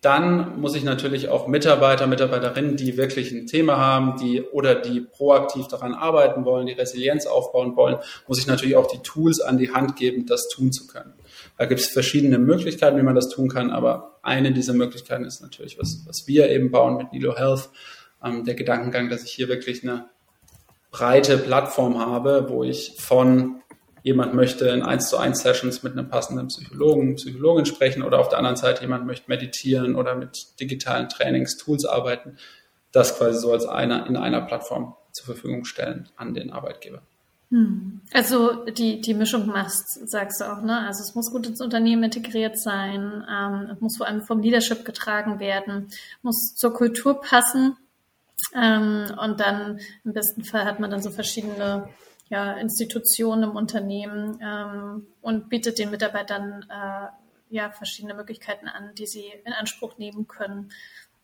[0.00, 5.00] Dann muss ich natürlich auch Mitarbeiter, Mitarbeiterinnen, die wirklich ein Thema haben, die oder die
[5.00, 7.96] proaktiv daran arbeiten wollen, die Resilienz aufbauen wollen,
[8.28, 11.14] muss ich natürlich auch die Tools an die Hand geben, das tun zu können.
[11.56, 15.42] Da gibt es verschiedene Möglichkeiten, wie man das tun kann, aber eine dieser Möglichkeiten ist
[15.42, 17.70] natürlich, was, was wir eben bauen mit Nilo Health,
[18.24, 20.06] ähm, der Gedankengang, dass ich hier wirklich eine
[20.92, 23.62] breite Plattform habe, wo ich von
[24.08, 28.30] jemand möchte in 1 zu 1 Sessions mit einem passenden Psychologen, Psychologin sprechen oder auf
[28.30, 32.38] der anderen Seite jemand möchte meditieren oder mit digitalen Trainings, Tools arbeiten,
[32.90, 37.02] das quasi so als einer in einer Plattform zur Verfügung stellen an den Arbeitgeber.
[37.50, 38.00] Hm.
[38.14, 40.86] Also die, die Mischung machst, sagst du auch, ne?
[40.86, 44.86] Also es muss gut ins Unternehmen integriert sein, ähm, es muss vor allem vom Leadership
[44.86, 45.88] getragen werden,
[46.22, 47.76] muss zur Kultur passen
[48.54, 51.88] ähm, und dann im besten Fall hat man dann so verschiedene
[52.30, 57.06] ja, Institutionen im Unternehmen ähm, und bietet den Mitarbeitern äh,
[57.50, 60.70] ja verschiedene Möglichkeiten an, die sie in Anspruch nehmen können.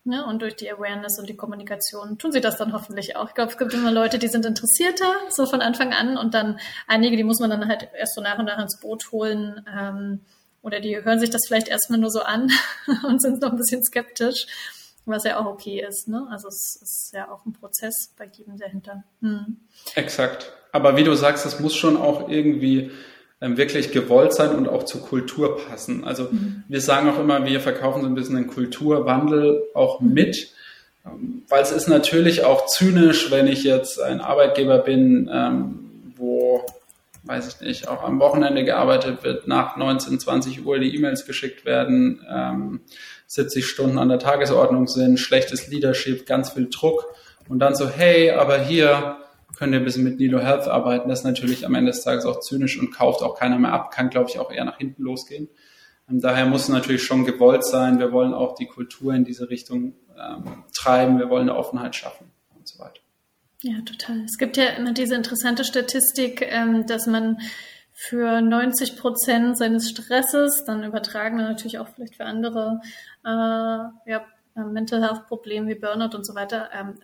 [0.04, 0.24] Ne?
[0.26, 3.28] Und durch die Awareness und die Kommunikation tun sie das dann hoffentlich auch.
[3.28, 6.58] Ich glaube, es gibt immer Leute, die sind interessierter, so von Anfang an, und dann
[6.86, 9.64] einige, die muss man dann halt erst so nach und nach ins Boot holen.
[9.66, 10.20] Ähm,
[10.60, 12.50] oder die hören sich das vielleicht erstmal nur so an
[13.06, 14.46] und sind noch ein bisschen skeptisch,
[15.06, 16.08] was ja auch okay ist.
[16.08, 16.26] Ne?
[16.30, 19.04] Also es ist ja auch ein Prozess bei jedem dahinter.
[19.20, 19.58] Hm.
[19.94, 20.52] Exakt.
[20.72, 22.90] Aber wie du sagst, es muss schon auch irgendwie
[23.40, 26.04] ähm, wirklich gewollt sein und auch zur Kultur passen.
[26.04, 26.64] Also mhm.
[26.68, 30.12] wir sagen auch immer, wir verkaufen so ein bisschen den Kulturwandel auch mhm.
[30.12, 30.52] mit,
[31.04, 36.64] ähm, weil es ist natürlich auch zynisch, wenn ich jetzt ein Arbeitgeber bin, ähm, wo,
[37.24, 41.64] weiß ich nicht, auch am Wochenende gearbeitet wird, nach 19, 20 Uhr die E-Mails geschickt
[41.64, 42.80] werden, ähm,
[43.26, 47.06] 70 Stunden an der Tagesordnung sind, schlechtes Leadership, ganz viel Druck
[47.48, 49.18] und dann so, hey, aber hier
[49.56, 51.08] können wir ein bisschen mit Nilo Health arbeiten.
[51.08, 53.90] Das ist natürlich am Ende des Tages auch zynisch und kauft auch keiner mehr ab,
[53.90, 55.48] kann, glaube ich, auch eher nach hinten losgehen.
[56.10, 57.98] Ähm, daher muss natürlich schon gewollt sein.
[57.98, 61.18] Wir wollen auch die Kultur in diese Richtung ähm, treiben.
[61.18, 63.00] Wir wollen eine Offenheit schaffen und so weiter.
[63.62, 64.24] Ja, total.
[64.24, 67.38] Es gibt ja immer diese interessante Statistik, ähm, dass man
[67.96, 72.80] für 90 Prozent seines Stresses, dann übertragen wir natürlich auch vielleicht für andere
[73.24, 74.26] äh, ja,
[74.56, 76.98] Mental Health Probleme wie Burnout und so weiter, ähm,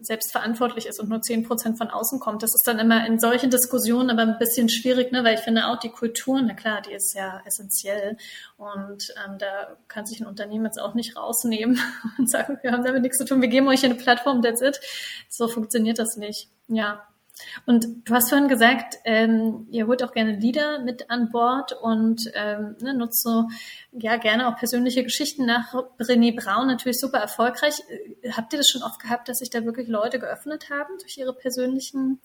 [0.00, 2.42] selbstverantwortlich ist und nur zehn Prozent von außen kommt.
[2.42, 5.24] Das ist dann immer in solchen Diskussionen aber ein bisschen schwierig, ne?
[5.24, 8.16] weil ich finde auch die Kultur, na klar, die ist ja essentiell
[8.56, 11.80] und ähm, da kann sich ein Unternehmen jetzt auch nicht rausnehmen
[12.18, 14.80] und sagen, wir haben damit nichts zu tun, wir geben euch eine Plattform, that's it.
[15.28, 16.48] So funktioniert das nicht.
[16.68, 17.06] Ja,
[17.66, 22.30] und du hast vorhin gesagt, ähm, ihr holt auch gerne Lieder mit an Bord und
[22.34, 23.48] ähm, ne, nutzt so
[23.92, 27.74] ja gerne auch persönliche Geschichten nach René Braun, natürlich super erfolgreich.
[28.22, 31.18] Äh, habt ihr das schon oft gehabt, dass sich da wirklich Leute geöffnet haben durch
[31.18, 32.20] ihre persönlichen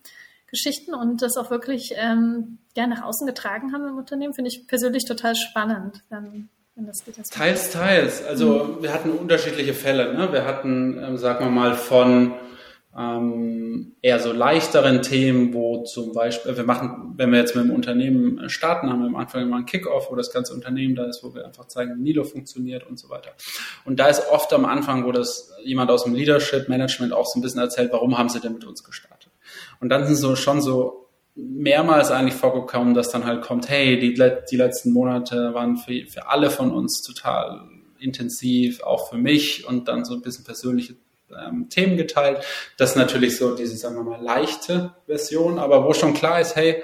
[0.47, 4.34] Geschichten und das auch wirklich ähm, ja, nach außen getragen haben im Unternehmen?
[4.34, 6.03] Finde ich persönlich total spannend.
[6.09, 8.26] Wenn, wenn das geht, das teils, teils.
[8.26, 8.84] Also mhm.
[8.84, 10.14] wir hatten unterschiedliche Fälle.
[10.14, 10.32] Ne?
[10.32, 12.34] Wir hatten, ähm, sagen wir mal, von
[12.98, 17.72] ähm, eher so leichteren Themen, wo zum Beispiel, wir machen, wenn wir jetzt mit dem
[17.72, 21.24] Unternehmen starten, haben wir am Anfang immer einen Kickoff, wo das ganze Unternehmen da ist,
[21.24, 23.32] wo wir einfach zeigen, Nilo funktioniert und so weiter.
[23.86, 27.39] Und da ist oft am Anfang, wo das jemand aus dem Leadership Management auch so
[27.39, 29.32] ein bisschen erzählt, warum haben sie denn mit uns gestartet?
[29.80, 34.14] Und dann sind so schon so mehrmals eigentlich vorgekommen, dass dann halt kommt, hey, die,
[34.14, 37.62] die letzten Monate waren für, für alle von uns total
[38.00, 40.96] intensiv, auch für mich und dann so ein bisschen persönliche
[41.48, 42.40] ähm, Themen geteilt.
[42.78, 46.56] Das ist natürlich so diese, sagen wir mal, leichte Version, aber wo schon klar ist,
[46.56, 46.82] hey,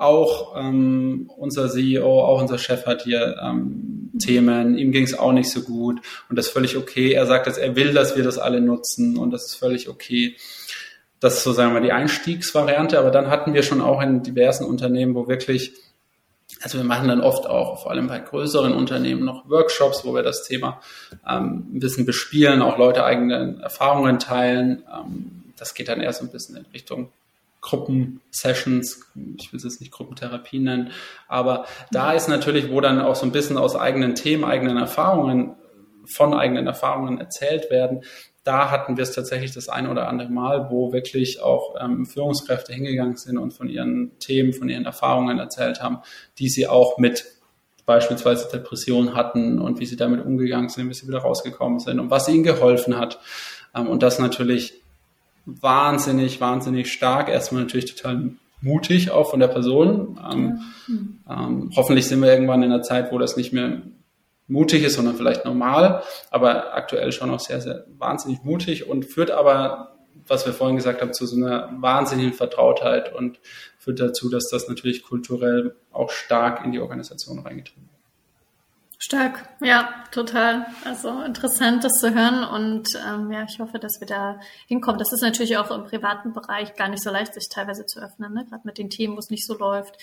[0.00, 5.32] auch ähm, unser CEO, auch unser Chef hat hier ähm, Themen, ihm ging es auch
[5.32, 6.00] nicht so gut
[6.30, 7.12] und das ist völlig okay.
[7.12, 10.36] Er sagt, dass er will, dass wir das alle nutzen und das ist völlig okay.
[11.20, 14.22] Das ist so, sagen wir mal, die Einstiegsvariante, aber dann hatten wir schon auch in
[14.22, 15.74] diversen Unternehmen, wo wirklich
[16.62, 20.22] also wir machen dann oft auch, vor allem bei größeren Unternehmen, noch Workshops, wo wir
[20.22, 20.80] das Thema
[21.28, 24.82] ähm, ein bisschen bespielen, auch Leute eigene Erfahrungen teilen.
[24.92, 27.10] Ähm, das geht dann eher so ein bisschen in Richtung
[27.62, 29.02] Gruppensessions,
[29.36, 30.92] ich will es jetzt nicht Gruppentherapie nennen,
[31.28, 35.56] aber da ist natürlich, wo dann auch so ein bisschen aus eigenen Themen, eigenen Erfahrungen,
[36.10, 38.02] von eigenen Erfahrungen erzählt werden,
[38.44, 42.72] da hatten wir es tatsächlich das ein oder andere Mal, wo wirklich auch ähm, Führungskräfte
[42.72, 45.98] hingegangen sind und von ihren Themen, von ihren Erfahrungen erzählt haben,
[46.38, 47.26] die sie auch mit
[47.84, 52.10] beispielsweise Depressionen hatten und wie sie damit umgegangen sind, wie sie wieder rausgekommen sind und
[52.10, 53.18] was ihnen geholfen hat.
[53.74, 54.80] Ähm, und das natürlich
[55.44, 57.28] wahnsinnig, wahnsinnig stark.
[57.28, 58.30] Erstmal natürlich total
[58.62, 60.18] mutig auch von der Person.
[60.32, 60.60] Ähm,
[61.28, 63.82] ähm, hoffentlich sind wir irgendwann in einer Zeit, wo das nicht mehr
[64.50, 69.30] mutig ist, sondern vielleicht normal, aber aktuell schon auch sehr, sehr wahnsinnig mutig und führt
[69.30, 69.96] aber,
[70.26, 73.40] was wir vorhin gesagt haben, zu so einer wahnsinnigen Vertrautheit und
[73.78, 78.00] führt dazu, dass das natürlich kulturell auch stark in die Organisation reingetrieben wird.
[79.02, 80.66] Stark, ja, total.
[80.84, 84.98] Also interessant, das zu hören und ähm, ja, ich hoffe, dass wir da hinkommen.
[84.98, 88.34] Das ist natürlich auch im privaten Bereich gar nicht so leicht, sich teilweise zu öffnen,
[88.34, 88.44] ne?
[88.44, 89.96] gerade mit den Themen, wo es nicht so läuft.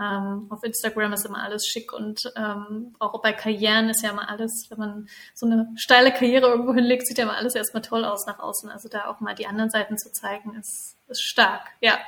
[0.00, 4.28] Ähm, auf Instagram ist immer alles schick und ähm, auch bei Karrieren ist ja immer
[4.28, 8.04] alles, wenn man so eine steile Karriere irgendwo hinlegt, sieht ja immer alles erstmal toll
[8.04, 8.70] aus nach außen.
[8.70, 11.98] Also da auch mal die anderen Seiten zu zeigen, ist, ist stark, ja.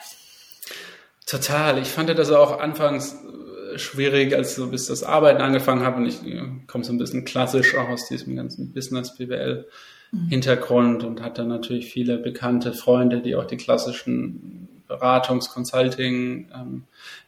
[1.26, 1.78] Total.
[1.78, 6.06] Ich fand das auch anfangs äh, schwierig, als so bis das Arbeiten angefangen habe und
[6.06, 6.20] ich
[6.68, 9.68] komme so ein bisschen klassisch auch aus diesem ganzen Business BWL
[10.12, 10.28] mhm.
[10.28, 16.84] Hintergrund und hatte natürlich viele bekannte Freunde, die auch die klassischen Beratungs-, Consulting, ähm,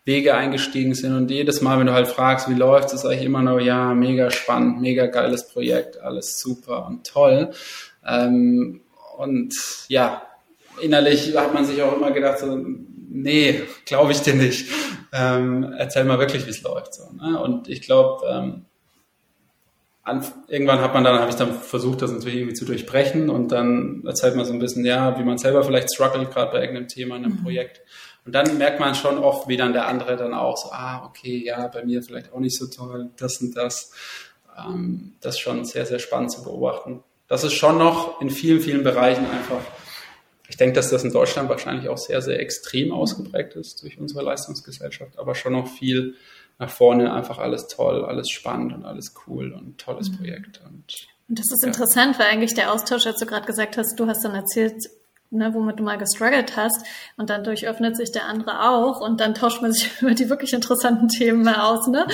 [0.06, 1.14] eingestiegen sind.
[1.14, 3.94] Und jedes Mal, wenn du halt fragst, wie läuft es, sage ich immer nur, ja,
[3.94, 7.52] mega spannend, mega geiles Projekt, alles super und toll.
[8.06, 8.80] Ähm,
[9.16, 9.54] und
[9.88, 10.22] ja,
[10.80, 12.58] innerlich hat man sich auch immer gedacht, so,
[13.08, 14.70] nee, glaube ich dir nicht.
[15.12, 16.94] Ähm, erzähl mal wirklich, wie es läuft.
[16.94, 17.38] So, ne?
[17.40, 18.64] Und ich glaube, ähm,
[20.04, 23.52] an, irgendwann hat man dann, habe ich dann versucht, das natürlich irgendwie zu durchbrechen und
[23.52, 26.88] dann erzählt man so ein bisschen, ja, wie man selber vielleicht struggelt, gerade bei irgendeinem
[26.88, 27.42] Thema, in einem mhm.
[27.44, 27.82] Projekt.
[28.24, 31.42] Und dann merkt man schon oft, wie dann der andere dann auch so, ah, okay,
[31.44, 33.92] ja, bei mir vielleicht auch nicht so toll, das und das.
[34.56, 37.02] Ähm, das ist schon sehr, sehr spannend zu beobachten.
[37.28, 39.60] Das ist schon noch in vielen, vielen Bereichen einfach,
[40.48, 44.22] ich denke, dass das in Deutschland wahrscheinlich auch sehr, sehr extrem ausgeprägt ist durch unsere
[44.22, 46.14] Leistungsgesellschaft, aber schon noch viel
[46.62, 50.16] nach vorne einfach alles toll, alles spannend und alles cool und tolles mhm.
[50.16, 50.60] Projekt.
[50.64, 51.68] Und, und das ist ja.
[51.68, 54.76] interessant, weil eigentlich der Austausch, als du gerade gesagt hast, du hast dann erzählt,
[55.30, 56.86] ne, womit du mal gestruggelt hast
[57.16, 60.52] und dann durchöffnet sich der andere auch und dann tauscht man sich über die wirklich
[60.52, 62.06] interessanten Themen mal aus ne?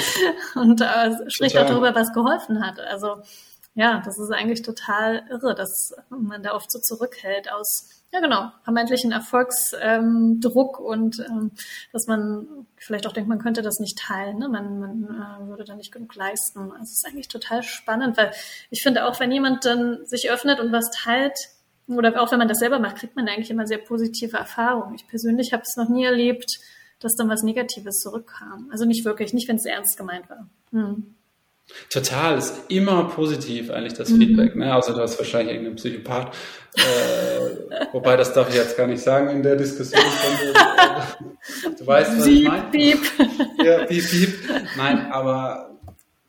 [0.55, 1.66] und äh, spricht total.
[1.66, 2.80] auch darüber, was geholfen hat.
[2.80, 3.16] Also
[3.74, 8.50] ja, das ist eigentlich total irre, dass man da oft so zurückhält aus ja genau,
[8.62, 11.50] vermeintlichen Erfolgsdruck ähm, und ähm,
[11.92, 14.48] dass man vielleicht auch denkt, man könnte das nicht teilen, ne?
[14.48, 16.72] man, man äh, würde da nicht genug leisten.
[16.72, 18.32] Also es ist eigentlich total spannend, weil
[18.70, 21.36] ich finde auch, wenn jemand dann sich öffnet und was teilt,
[21.86, 24.94] oder auch wenn man das selber macht, kriegt man eigentlich immer sehr positive Erfahrungen.
[24.94, 26.59] Ich persönlich habe es noch nie erlebt,
[27.00, 28.68] dass dann was Negatives zurückkam.
[28.70, 30.48] Also nicht wirklich, nicht wenn es ernst gemeint war.
[30.70, 31.14] Hm.
[31.91, 34.19] Total, ist immer positiv eigentlich das mhm.
[34.19, 34.75] Feedback, ne?
[34.75, 36.35] Außer du hast wahrscheinlich irgendeinen Psychopath.
[36.77, 40.03] Äh, wobei das darf ich jetzt gar nicht sagen in der Diskussion.
[41.79, 42.71] du weißt, was piep, ich meine.
[42.71, 42.99] Piep.
[43.62, 44.35] Ja, piep, piep.
[44.77, 45.79] Nein, aber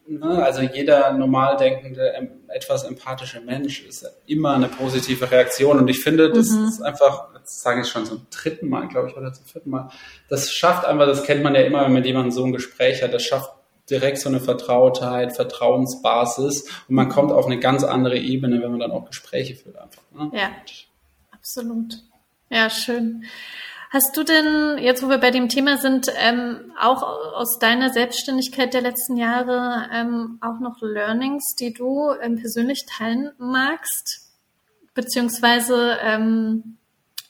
[0.07, 5.79] ne, also jeder normal denkende, etwas empathische Mensch ist immer eine positive Reaktion.
[5.79, 6.65] Und ich finde, das mhm.
[6.65, 9.89] ist einfach, jetzt sage ich schon zum dritten Mal, glaube ich, oder zum vierten Mal,
[10.27, 13.03] das schafft einfach, das kennt man ja immer, wenn man mit jemandem so ein Gespräch
[13.03, 13.51] hat, das schafft
[13.89, 18.79] direkt so eine Vertrautheit, Vertrauensbasis und man kommt auf eine ganz andere Ebene, wenn man
[18.79, 20.01] dann auch Gespräche führt einfach.
[20.13, 20.31] Ne?
[20.33, 20.51] Ja,
[21.31, 22.03] absolut.
[22.49, 23.25] Ja, schön.
[23.91, 28.73] Hast du denn, jetzt wo wir bei dem Thema sind, ähm, auch aus deiner Selbstständigkeit
[28.73, 34.29] der letzten Jahre ähm, auch noch Learnings, die du ähm, persönlich teilen magst?
[34.93, 36.77] Beziehungsweise ähm,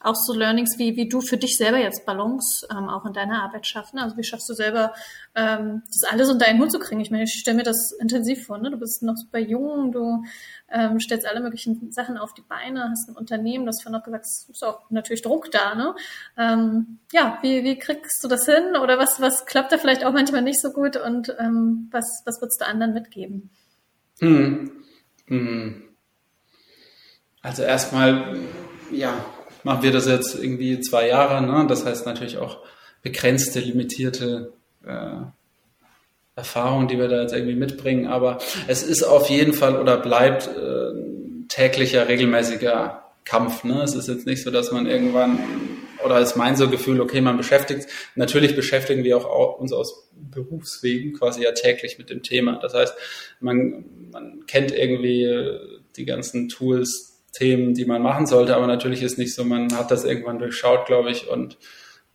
[0.02, 3.44] auch so Learnings, wie, wie du für dich selber jetzt Balance ähm, auch in deiner
[3.44, 3.94] Arbeit schaffst.
[3.94, 4.02] Ne?
[4.02, 4.94] Also wie schaffst du selber,
[5.36, 7.02] ähm, das alles unter einen Hut zu kriegen?
[7.02, 8.58] Ich meine, ich stelle mir das intensiv vor.
[8.58, 8.72] Ne?
[8.72, 10.24] Du bist noch super jung, du
[10.70, 14.26] ähm, stellst alle möglichen Sachen auf die Beine, hast ein Unternehmen, das vorhin auch gesagt,
[14.26, 15.76] es ist auch natürlich Druck da.
[15.76, 15.96] Ne?
[16.38, 18.78] Ähm, ja, wie, wie kriegst du das hin?
[18.82, 20.96] Oder was, was klappt da vielleicht auch manchmal nicht so gut?
[20.96, 23.50] Und ähm, was, was würdest du anderen mitgeben?
[24.20, 24.72] Hm.
[25.28, 25.84] Hm.
[27.42, 28.38] Also erstmal,
[28.92, 29.14] ja,
[29.70, 31.46] machen wir das jetzt irgendwie zwei Jahre.
[31.46, 31.68] Ne?
[31.68, 32.58] Das heißt natürlich auch
[33.04, 34.52] begrenzte, limitierte
[34.84, 35.18] äh,
[36.36, 38.08] Erfahrungen, die wir da jetzt irgendwie mitbringen.
[38.08, 43.64] Aber es ist auf jeden Fall oder bleibt äh, täglicher, regelmäßiger Kampf.
[43.64, 43.84] Ne?
[43.84, 45.38] Es ist jetzt nicht so, dass man irgendwann
[46.04, 51.14] oder ist mein so Gefühl, okay, man beschäftigt, natürlich beschäftigen wir auch uns aus Berufswegen
[51.14, 52.58] quasi ja täglich mit dem Thema.
[52.60, 52.96] Das heißt,
[53.40, 55.60] man, man kennt irgendwie
[55.96, 58.56] die ganzen Tools, Themen, die man machen sollte.
[58.56, 61.58] Aber natürlich ist nicht so, man hat das irgendwann durchschaut, glaube ich, und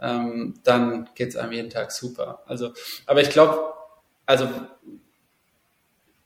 [0.01, 2.43] ähm, dann geht es einem jeden Tag super.
[2.47, 2.73] Also,
[3.07, 3.73] aber ich glaube,
[4.27, 4.49] also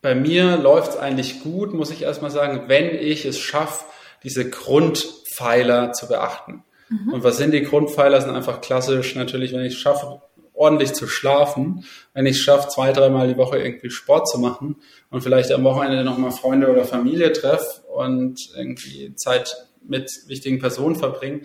[0.00, 3.84] bei mir läuft es eigentlich gut, muss ich erstmal sagen, wenn ich es schaffe,
[4.22, 6.64] diese Grundpfeiler zu beachten.
[6.88, 7.12] Mhm.
[7.14, 8.16] Und was sind die Grundpfeiler?
[8.16, 10.22] Das sind einfach klassisch natürlich, wenn ich es schaffe,
[10.58, 11.84] ordentlich zu schlafen,
[12.14, 14.76] wenn ich es schaffe, zwei, dreimal die Woche irgendwie Sport zu machen
[15.10, 20.96] und vielleicht am Wochenende nochmal Freunde oder Familie treffe und irgendwie Zeit mit wichtigen Personen
[20.96, 21.42] verbringe,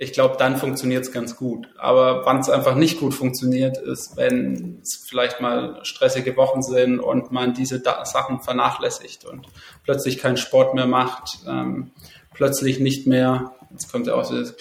[0.00, 1.68] ich glaube, dann funktioniert es ganz gut.
[1.76, 7.00] Aber wann es einfach nicht gut funktioniert, ist, wenn es vielleicht mal stressige Wochen sind
[7.00, 9.48] und man diese da Sachen vernachlässigt und
[9.82, 11.90] plötzlich keinen Sport mehr macht, ähm,
[12.32, 14.54] plötzlich nicht mehr, jetzt kommt ja auch dieses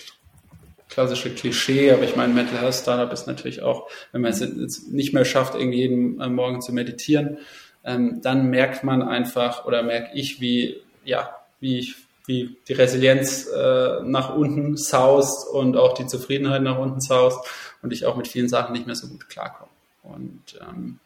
[0.97, 4.91] klassische Klischee, aber ich meine, Mental Health Startup ist natürlich auch, wenn man es jetzt
[4.91, 7.37] nicht mehr schafft, irgendwie jeden äh, Morgen zu meditieren,
[7.85, 11.95] ähm, dann merkt man einfach oder merke ich, wie, ja, wie ich
[12.25, 17.39] wie die Resilienz äh, nach unten saust und auch die Zufriedenheit nach unten saust
[17.83, 19.69] und ich auch mit vielen Sachen nicht mehr so gut klarkomme.
[20.01, 20.99] Und ähm,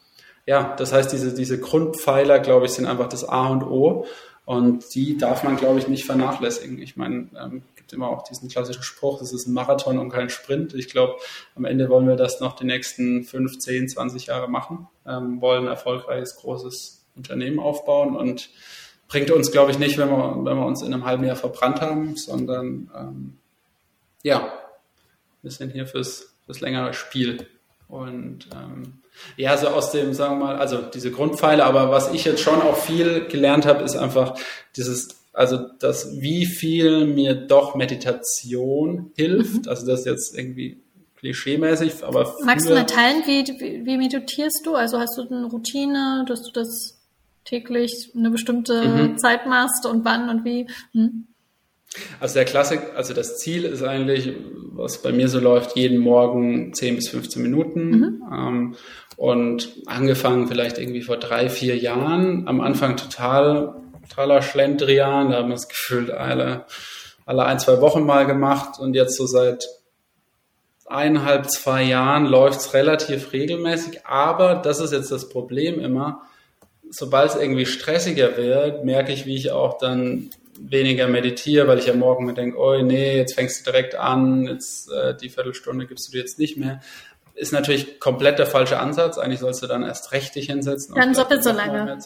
[0.45, 4.07] ja, das heißt, diese, diese Grundpfeiler, glaube ich, sind einfach das A und O.
[4.45, 6.81] Und die darf man, glaube ich, nicht vernachlässigen.
[6.81, 7.61] Ich meine, ähm,
[7.93, 10.73] immer auch diesen klassischen Spruch, das ist ein Marathon und kein Sprint.
[10.73, 11.17] Ich glaube,
[11.55, 15.63] am Ende wollen wir das noch die nächsten 5, 10, 20 Jahre machen, ähm, wollen
[15.63, 18.49] ein erfolgreiches, großes Unternehmen aufbauen und
[19.07, 21.81] bringt uns, glaube ich, nicht, wenn wir, wenn wir uns in einem halben Jahr verbrannt
[21.81, 23.37] haben, sondern ähm,
[24.23, 24.53] ja,
[25.41, 27.47] wir sind hier fürs, fürs längere Spiel.
[27.87, 29.01] Und ähm,
[29.35, 32.61] ja, so aus dem, sagen wir mal, also diese Grundpfeile, aber was ich jetzt schon
[32.61, 34.35] auch viel gelernt habe, ist einfach
[34.77, 39.65] dieses also das, wie viel mir doch Meditation hilft.
[39.65, 39.69] Mhm.
[39.69, 40.81] Also das jetzt irgendwie
[41.17, 44.75] klischeemäßig, aber magst du mal teilen, wie, wie, wie meditierst du?
[44.75, 46.99] Also hast du eine Routine, dass du das
[47.45, 49.17] täglich eine bestimmte mhm.
[49.17, 50.67] Zeit machst und wann und wie?
[50.93, 51.27] Hm?
[52.19, 54.33] Also der Klassik, also das Ziel ist eigentlich,
[54.71, 57.89] was bei mir so läuft, jeden Morgen 10 bis 15 Minuten.
[57.89, 58.23] Mhm.
[58.31, 58.75] Ähm,
[59.17, 62.47] und angefangen vielleicht irgendwie vor drei, vier Jahren.
[62.47, 63.75] Am Anfang total
[64.11, 65.31] totaler Schlendrian.
[65.31, 66.65] Da haben wir das Gefühl, alle,
[67.25, 69.67] alle ein, zwei Wochen mal gemacht und jetzt so seit
[70.87, 74.05] eineinhalb, zwei Jahren läuft es relativ regelmäßig.
[74.05, 76.23] Aber das ist jetzt das Problem immer.
[76.89, 81.87] Sobald es irgendwie stressiger wird, merke ich, wie ich auch dann weniger meditiere, weil ich
[81.87, 85.87] ja morgen mir denke, oh nee, jetzt fängst du direkt an, jetzt äh, die Viertelstunde
[85.87, 86.81] gibst du dir jetzt nicht mehr
[87.35, 89.17] ist natürlich komplett der falsche Ansatz.
[89.17, 90.95] Eigentlich sollst du dann erst recht dich hinsetzen.
[90.95, 91.97] Dann doppelt so lange.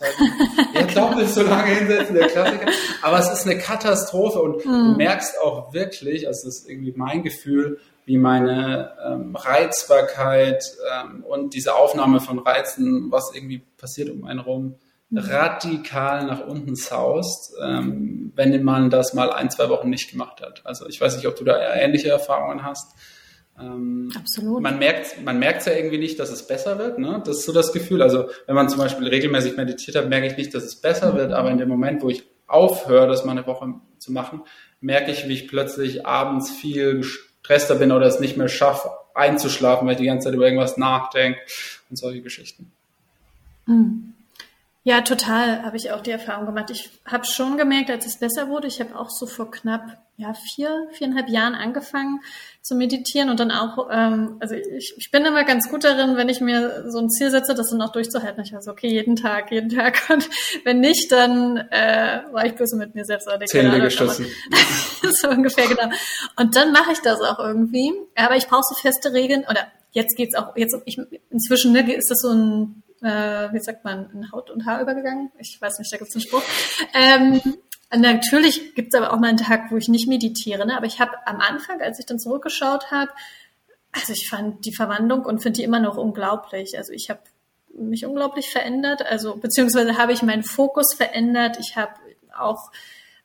[0.74, 2.68] ja, doppelt so lange hinsetzen, der Klassiker.
[3.02, 4.72] Aber es ist eine Katastrophe und hm.
[4.72, 11.24] du merkst auch wirklich, also das ist irgendwie mein Gefühl, wie meine ähm, Reizbarkeit ähm,
[11.24, 14.76] und diese Aufnahme von Reizen, was irgendwie passiert um einen rum,
[15.10, 15.18] hm.
[15.18, 20.62] radikal nach unten saust, ähm, wenn man das mal ein, zwei Wochen nicht gemacht hat.
[20.66, 22.94] Also ich weiß nicht, ob du da ähnliche Erfahrungen hast.
[23.60, 24.62] Ähm, Absolut.
[24.62, 27.00] Man merkt, man merkt ja irgendwie nicht, dass es besser wird.
[27.00, 27.22] Ne?
[27.26, 28.02] Das ist so das Gefühl.
[28.02, 31.18] Also wenn man zum Beispiel regelmäßig meditiert hat, merke ich nicht, dass es besser mhm.
[31.18, 31.34] wird.
[31.34, 34.42] Aber in dem Moment, wo ich aufhöre, das mal eine Woche zu machen,
[34.82, 39.88] merke ich, wie ich plötzlich abends viel gestresster bin oder es nicht mehr schaffe, einzuschlafen,
[39.88, 41.40] weil ich die ganze Zeit über irgendwas nachdenke
[41.90, 42.72] und solche Geschichten.
[43.66, 44.14] Mhm.
[44.88, 46.70] Ja, total habe ich auch die Erfahrung gemacht.
[46.70, 50.36] Ich habe schon gemerkt, als es besser wurde, ich habe auch so vor knapp ja,
[50.36, 52.20] vier, viereinhalb Jahren angefangen
[52.62, 56.30] zu meditieren und dann auch, ähm, also ich, ich bin immer ganz gut darin, wenn
[56.30, 58.44] ich mir so ein Ziel setze, das dann auch durchzuhalten.
[58.44, 60.30] Ich weiß, okay, jeden Tag, jeden Tag und
[60.66, 63.28] wenn nicht, dann äh, war ich böse mit mir selbst.
[63.48, 64.28] Zähne geschossen.
[65.02, 65.90] so ungefähr, genau.
[66.36, 67.92] Und dann mache ich das auch irgendwie.
[68.14, 72.12] Aber ich brauche so feste Regeln oder jetzt geht's auch, jetzt ich, inzwischen ne, ist
[72.12, 75.32] das so ein äh, wie sagt man, in Haut und Haar übergegangen.
[75.38, 76.44] Ich weiß nicht, da gibt es einen Spruch.
[76.94, 77.42] Ähm,
[77.96, 80.66] natürlich gibt es aber auch mal einen Tag, wo ich nicht meditiere.
[80.66, 80.76] Ne?
[80.76, 83.12] Aber ich habe am Anfang, als ich dann zurückgeschaut habe,
[83.92, 86.78] also ich fand die Verwandlung und finde die immer noch unglaublich.
[86.78, 87.22] Also ich habe
[87.78, 91.58] mich unglaublich verändert, also beziehungsweise habe ich meinen Fokus verändert.
[91.60, 91.94] Ich habe
[92.38, 92.72] auch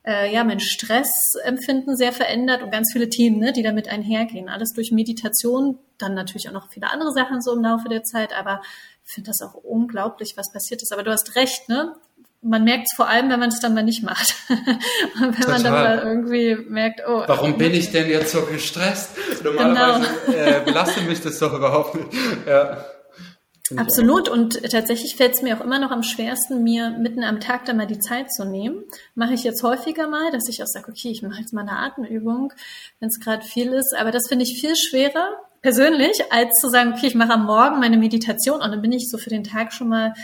[0.05, 4.49] äh, ja mein Stressempfinden sehr verändert und ganz viele Themen, ne, die damit einhergehen.
[4.49, 8.37] Alles durch Meditation, dann natürlich auch noch viele andere Sachen so im Laufe der Zeit,
[8.37, 8.62] aber
[9.13, 10.93] finde das auch unglaublich, was passiert ist.
[10.93, 11.95] Aber du hast recht, ne?
[12.43, 14.35] Man merkt es vor allem, wenn man es dann mal nicht macht.
[14.49, 15.51] wenn Total.
[15.51, 17.25] man dann mal irgendwie merkt, oh.
[17.27, 19.11] Warum bin ich denn jetzt so gestresst?
[19.45, 20.39] Normalerweise genau.
[20.39, 22.09] äh, belastet mich das doch überhaupt nicht.
[22.47, 22.85] Ja.
[23.77, 24.29] Absolut.
[24.29, 27.77] Und tatsächlich fällt es mir auch immer noch am schwersten, mir mitten am Tag dann
[27.77, 28.85] mal die Zeit zu nehmen.
[29.15, 31.79] Mache ich jetzt häufiger mal, dass ich auch sage, okay, ich mache jetzt mal eine
[31.79, 32.53] Atemübung,
[32.99, 33.95] wenn es gerade viel ist.
[33.97, 37.81] Aber das finde ich viel schwerer, persönlich, als zu sagen, okay, ich mache am Morgen
[37.81, 40.15] meine Meditation und dann bin ich so für den Tag schon mal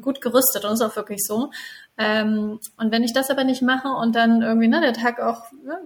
[0.00, 1.50] gut gerüstet und das ist auch wirklich so.
[1.96, 5.42] Ähm, und wenn ich das aber nicht mache und dann irgendwie ne, der Tag auch
[5.64, 5.78] ne,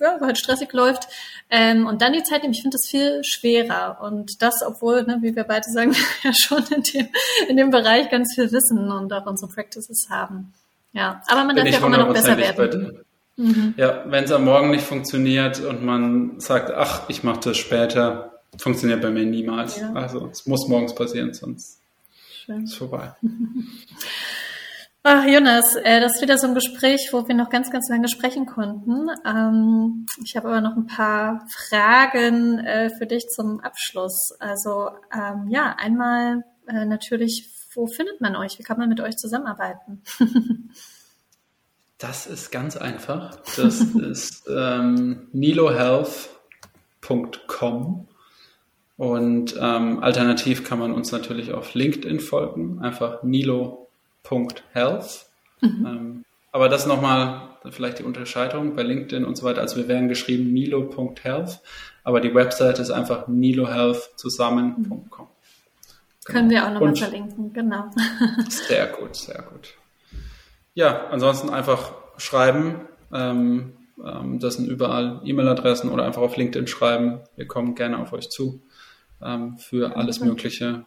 [0.00, 1.06] ja, halt stressig läuft
[1.50, 3.98] ähm, und dann die Zeit nehme, ich finde das viel schwerer.
[4.02, 5.94] Und das, obwohl, ne, wie wir beide sagen,
[6.24, 7.08] ja schon in dem,
[7.48, 10.52] in dem Bereich ganz viel wissen und auch unsere Practices haben.
[10.92, 13.04] Ja, aber man darf ja auch immer noch besser werden.
[13.36, 13.74] Mhm.
[13.76, 18.31] Ja, wenn es am Morgen nicht funktioniert und man sagt, ach, ich mache das später,
[18.58, 19.78] Funktioniert bei mir niemals.
[19.78, 19.92] Ja.
[19.92, 21.80] Also es muss morgens passieren, sonst
[22.44, 22.64] Schön.
[22.64, 23.14] ist vorbei.
[25.04, 28.06] Ach, Jonas, äh, das ist wieder so ein Gespräch, wo wir noch ganz, ganz lange
[28.06, 29.08] sprechen konnten.
[29.26, 34.30] Ähm, ich habe aber noch ein paar Fragen äh, für dich zum Abschluss.
[34.38, 38.60] Also ähm, ja, einmal äh, natürlich, wo findet man euch?
[38.60, 40.04] Wie kann man mit euch zusammenarbeiten?
[41.98, 43.40] das ist ganz einfach.
[43.56, 48.06] Das ist ähm, nilohealth.com
[48.96, 55.26] und ähm, alternativ kann man uns natürlich auf LinkedIn folgen, einfach nilo.health.
[55.60, 55.86] Mhm.
[55.86, 59.60] Ähm, aber das nochmal vielleicht die Unterscheidung bei LinkedIn und so weiter.
[59.60, 61.60] Also wir werden geschrieben nilo.health,
[62.04, 65.04] aber die Website ist einfach nilohealthzusammen.com.
[65.10, 65.28] Genau.
[66.24, 67.90] Können wir auch nochmal verlinken, genau.
[68.48, 69.74] sehr gut, sehr gut.
[70.74, 72.82] Ja, ansonsten einfach schreiben.
[73.12, 73.72] Ähm,
[74.04, 77.20] ähm, das sind überall E-Mail-Adressen oder einfach auf LinkedIn schreiben.
[77.36, 78.62] Wir kommen gerne auf euch zu
[79.24, 80.86] ähm, für alles Mögliche.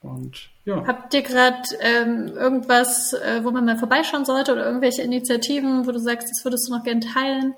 [0.00, 0.86] Und ja.
[0.86, 5.92] Habt ihr gerade ähm, irgendwas, äh, wo man mal vorbeischauen sollte oder irgendwelche Initiativen, wo
[5.92, 7.54] du sagst, das würdest du noch gerne teilen?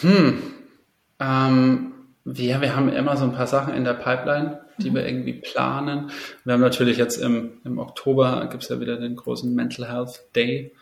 [0.00, 0.42] Hm.
[1.20, 1.92] Ähm,
[2.24, 4.94] wir, wir haben immer so ein paar Sachen in der Pipeline, die mhm.
[4.94, 6.10] wir irgendwie planen.
[6.44, 10.20] Wir haben natürlich jetzt im, im Oktober gibt es ja wieder den großen Mental Health
[10.34, 10.72] Day.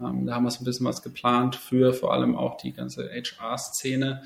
[0.00, 3.10] Ähm, da haben wir so ein bisschen was geplant für vor allem auch die ganze
[3.10, 4.22] HR-Szene.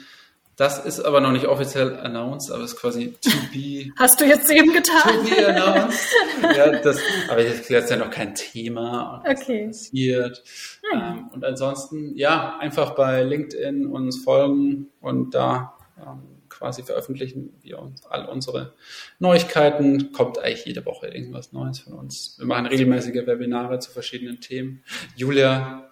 [0.56, 3.92] Das ist aber noch nicht offiziell announced, aber es ist quasi to be.
[3.98, 5.02] Hast du jetzt eben getan?
[5.02, 6.08] To be announced.
[6.56, 6.98] ja, das,
[7.28, 9.66] aber jetzt ist ja noch kein Thema und okay.
[9.66, 10.42] passiert.
[10.90, 11.00] Hm.
[11.00, 17.78] Ähm, und ansonsten, ja, einfach bei LinkedIn uns folgen und da ähm, quasi veröffentlichen wir
[17.78, 18.72] uns all unsere
[19.18, 20.12] Neuigkeiten.
[20.12, 22.36] Kommt eigentlich jede Woche irgendwas Neues von uns.
[22.38, 24.82] Wir machen regelmäßige Webinare zu verschiedenen Themen.
[25.16, 25.85] Julia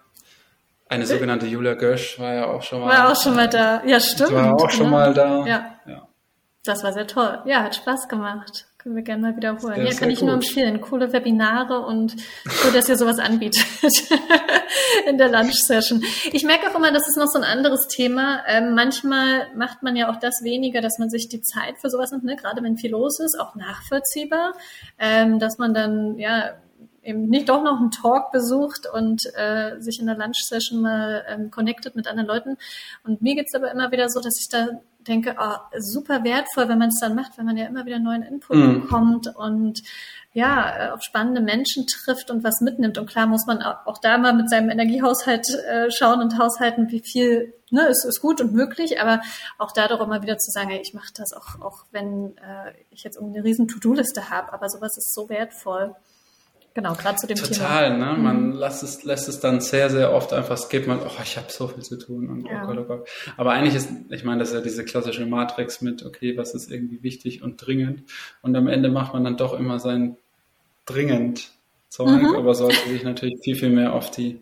[0.87, 2.89] eine sogenannte Julia Gösch war ja auch schon mal.
[2.89, 3.83] War auch schon mal da.
[3.85, 4.33] Ja, stimmt.
[4.33, 5.45] War auch schon mal da.
[5.45, 5.79] Ja.
[5.87, 6.07] ja.
[6.63, 7.39] Das war sehr toll.
[7.45, 8.67] Ja, hat Spaß gemacht.
[8.77, 9.83] Können wir gerne mal wiederholen.
[9.83, 10.27] Ja, kann ich gut.
[10.27, 10.79] nur empfehlen.
[10.79, 12.15] Coole Webinare und
[12.63, 13.65] cool, dass ihr sowas anbietet
[15.07, 16.03] in der Lunch-Session.
[16.31, 18.43] Ich merke auch immer, das ist noch so ein anderes Thema.
[18.47, 22.11] Ähm, manchmal macht man ja auch das weniger, dass man sich die Zeit für sowas
[22.11, 22.35] nimmt, ne?
[22.35, 24.53] gerade wenn viel los ist, auch nachvollziehbar,
[24.99, 26.51] ähm, dass man dann ja
[27.05, 31.51] eben nicht doch noch einen Talk besucht und äh, sich in der Lunch-Session mal ähm,
[31.51, 32.57] connected mit anderen Leuten.
[33.03, 34.67] Und mir geht's aber immer wieder so, dass ich da
[35.07, 38.23] denke, oh, super wertvoll, wenn man es dann macht, wenn man ja immer wieder neuen
[38.23, 38.81] Input mhm.
[38.81, 39.83] bekommt und
[40.33, 42.97] ja, auf spannende Menschen trifft und was mitnimmt.
[42.97, 46.99] Und klar muss man auch da mal mit seinem Energiehaushalt äh, schauen und haushalten, wie
[46.99, 49.21] viel ne, ist, ist gut und möglich, aber
[49.57, 52.73] auch da doch immer wieder zu sagen, ey, ich mache das auch, auch wenn äh,
[52.89, 55.95] ich jetzt irgendwie eine riesen To-Do-Liste habe, aber sowas ist so wertvoll.
[56.75, 57.67] Genau, gerade zu dem Total, Thema.
[57.67, 58.21] Total, ne?
[58.21, 58.51] Man mhm.
[58.57, 61.69] lässt es, lässt es dann sehr, sehr oft einfach skippen und, oh, ich habe so
[61.69, 62.63] viel zu tun und oh ja.
[62.63, 63.09] oh Gott, oh Gott.
[63.37, 66.69] Aber eigentlich ist, ich meine, das ist ja diese klassische Matrix mit, okay, was ist
[66.69, 68.03] irgendwie wichtig und dringend.
[68.41, 70.17] Und am Ende macht man dann doch immer sein
[70.85, 71.49] dringend
[71.87, 72.35] Zeug, mhm.
[72.35, 74.41] aber sollte sich natürlich viel, viel mehr auf die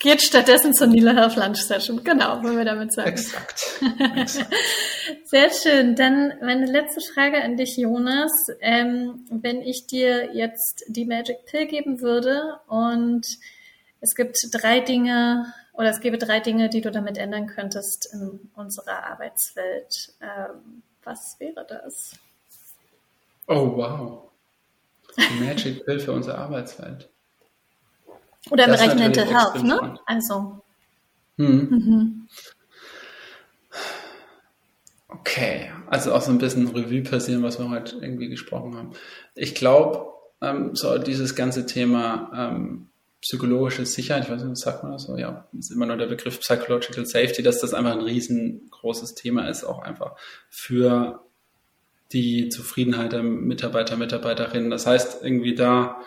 [0.00, 2.02] Geht stattdessen zur Nila Health Lunch Session.
[2.02, 3.10] Genau, wollen wir damit sagen.
[3.10, 3.80] Exakt.
[4.16, 4.52] Exakt.
[5.24, 5.94] Sehr schön.
[5.94, 8.32] Dann meine letzte Frage an dich, Jonas.
[8.60, 13.26] Ähm, wenn ich dir jetzt die Magic Pill geben würde und
[14.00, 18.50] es gibt drei Dinge oder es gäbe drei Dinge, die du damit ändern könntest in
[18.54, 22.12] unserer Arbeitswelt, ähm, was wäre das?
[23.46, 24.30] Oh, wow.
[25.16, 27.08] Die Magic Pill für unsere Arbeitswelt.
[28.50, 29.76] Oder im Bereich Mental Health, ne?
[29.76, 30.00] Spannend.
[30.06, 30.64] Also.
[31.36, 31.68] Hm.
[31.70, 32.28] Mhm.
[35.08, 38.90] Okay, also auch so ein bisschen Revue passieren, was wir heute irgendwie gesprochen haben.
[39.34, 40.06] Ich glaube,
[40.40, 42.88] ähm, so dieses ganze Thema ähm,
[43.20, 45.16] psychologische Sicherheit, ich weiß nicht, was sagt man das so?
[45.16, 49.64] Ja, ist immer nur der Begriff Psychological Safety, dass das einfach ein riesengroßes Thema ist,
[49.64, 50.16] auch einfach
[50.50, 51.24] für
[52.12, 54.70] die Zufriedenheit der Mitarbeiter, Mitarbeiterinnen.
[54.70, 56.00] Das heißt, irgendwie da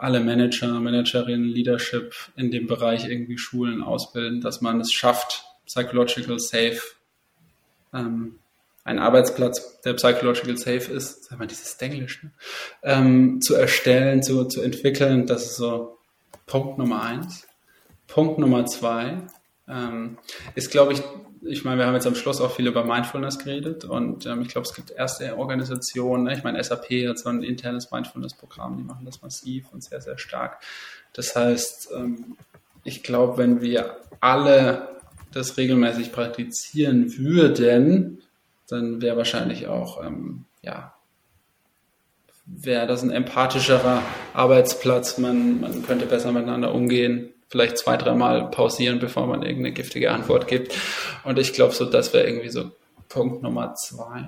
[0.00, 6.38] alle Manager, Managerinnen, Leadership in dem Bereich irgendwie schulen, ausbilden, dass man es schafft, psychological
[6.38, 6.80] safe,
[7.92, 8.38] ähm,
[8.84, 12.30] ein Arbeitsplatz, der psychological safe ist, sag mal, dieses Englisch, ne?
[12.82, 15.26] ähm, zu erstellen, zu, zu entwickeln.
[15.26, 15.98] Das ist so
[16.46, 17.46] Punkt Nummer eins.
[18.06, 19.26] Punkt Nummer zwei
[19.68, 20.18] ähm,
[20.54, 21.02] ist, glaube ich,
[21.42, 24.48] ich meine, wir haben jetzt am Schluss auch viel über Mindfulness geredet und ähm, ich
[24.48, 26.34] glaube, es gibt erste Organisationen, ne?
[26.34, 30.18] ich meine, SAP hat so ein internes Mindfulness-Programm, die machen das massiv und sehr, sehr
[30.18, 30.60] stark.
[31.12, 32.36] Das heißt, ähm,
[32.84, 34.88] ich glaube, wenn wir alle
[35.32, 38.22] das regelmäßig praktizieren würden,
[38.68, 40.94] dann wäre wahrscheinlich auch, ähm, ja,
[42.46, 44.02] wäre das ein empathischerer
[44.32, 50.10] Arbeitsplatz, man, man könnte besser miteinander umgehen vielleicht zwei, dreimal pausieren, bevor man irgendeine giftige
[50.10, 50.74] Antwort gibt.
[51.24, 52.70] Und ich glaube, so das wäre irgendwie so
[53.08, 54.24] Punkt Nummer zwei.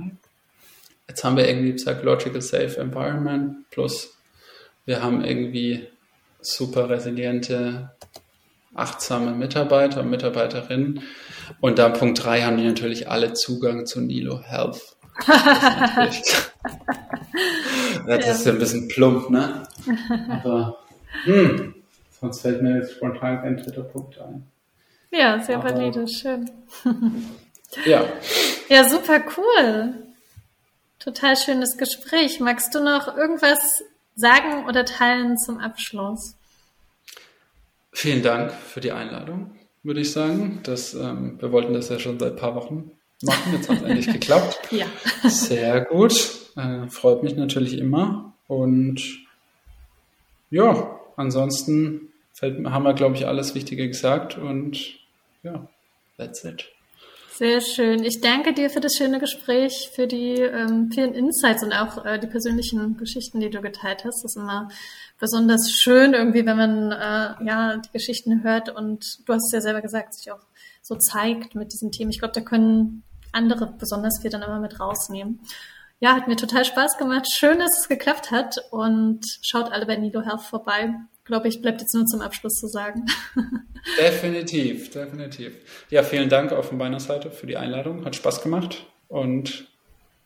[1.09, 4.15] Jetzt haben wir irgendwie Psychological Safe Environment plus
[4.87, 5.87] wir haben irgendwie
[6.41, 7.91] super resiliente,
[8.75, 11.03] achtsame Mitarbeiter und Mitarbeiterinnen.
[11.61, 14.97] Und dann Punkt drei haben die natürlich alle Zugang zu Nilo Health.
[18.07, 19.69] Das, das ist ja ein bisschen plump, ne?
[20.31, 20.79] Aber
[21.25, 21.75] hm,
[22.21, 24.47] Sonst fällt mir jetzt spontan kein dritter Punkt ein.
[25.11, 26.51] Ja, sehr Aber, valide, schön.
[27.85, 28.05] ja.
[28.69, 29.95] Ja, super cool.
[30.99, 32.41] Total schönes Gespräch.
[32.41, 33.83] Magst du noch irgendwas
[34.15, 36.37] sagen oder teilen zum Abschluss?
[37.93, 40.61] Vielen Dank für die Einladung, würde ich sagen.
[40.63, 42.93] Das, ähm, wir wollten das ja schon seit ein paar Wochen
[43.23, 43.53] machen.
[43.53, 44.61] Jetzt hat es endlich geklappt.
[44.71, 44.87] Ja.
[45.25, 46.13] Sehr gut.
[46.57, 48.35] Äh, freut mich natürlich immer.
[48.47, 49.01] Und
[50.51, 52.10] ja, ansonsten
[52.43, 54.79] haben wir, glaube ich, alles Wichtige gesagt und
[55.43, 55.67] ja,
[56.17, 56.67] that's it.
[57.41, 58.05] Sehr schön.
[58.05, 62.19] Ich danke dir für das schöne Gespräch, für die ähm, vielen Insights und auch äh,
[62.19, 64.23] die persönlichen Geschichten, die du geteilt hast.
[64.23, 64.69] Das ist immer
[65.19, 69.63] besonders schön irgendwie, wenn man äh, ja die Geschichten hört und du hast es ja
[69.63, 70.45] selber gesagt, sich auch
[70.83, 72.11] so zeigt mit diesem Thema.
[72.11, 75.41] Ich glaube, da können andere besonders viel dann immer mit rausnehmen.
[75.99, 77.27] Ja, hat mir total Spaß gemacht.
[77.33, 80.95] Schön, dass es geklappt hat und schaut alle bei Nido Health vorbei
[81.31, 83.07] glaube ich, bleibt jetzt nur zum Abschluss zu sagen.
[83.99, 85.55] definitiv, definitiv.
[85.89, 88.05] Ja, vielen Dank auch von meiner Seite für die Einladung.
[88.05, 89.69] Hat Spaß gemacht und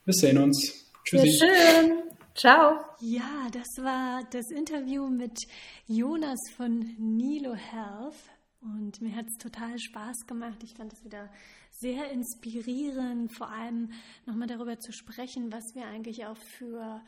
[0.06, 0.90] wir sehen uns.
[1.04, 1.28] Tschüssi.
[1.28, 2.02] Sehr schön.
[2.34, 2.80] Ciao.
[3.00, 5.38] Ja, das war das Interview mit
[5.86, 8.16] Jonas von Nilo Health
[8.62, 10.62] und mir hat es total Spaß gemacht.
[10.64, 11.28] Ich fand es wieder
[11.70, 13.92] sehr inspirierend, vor allem
[14.24, 17.02] nochmal darüber zu sprechen, was wir eigentlich auch für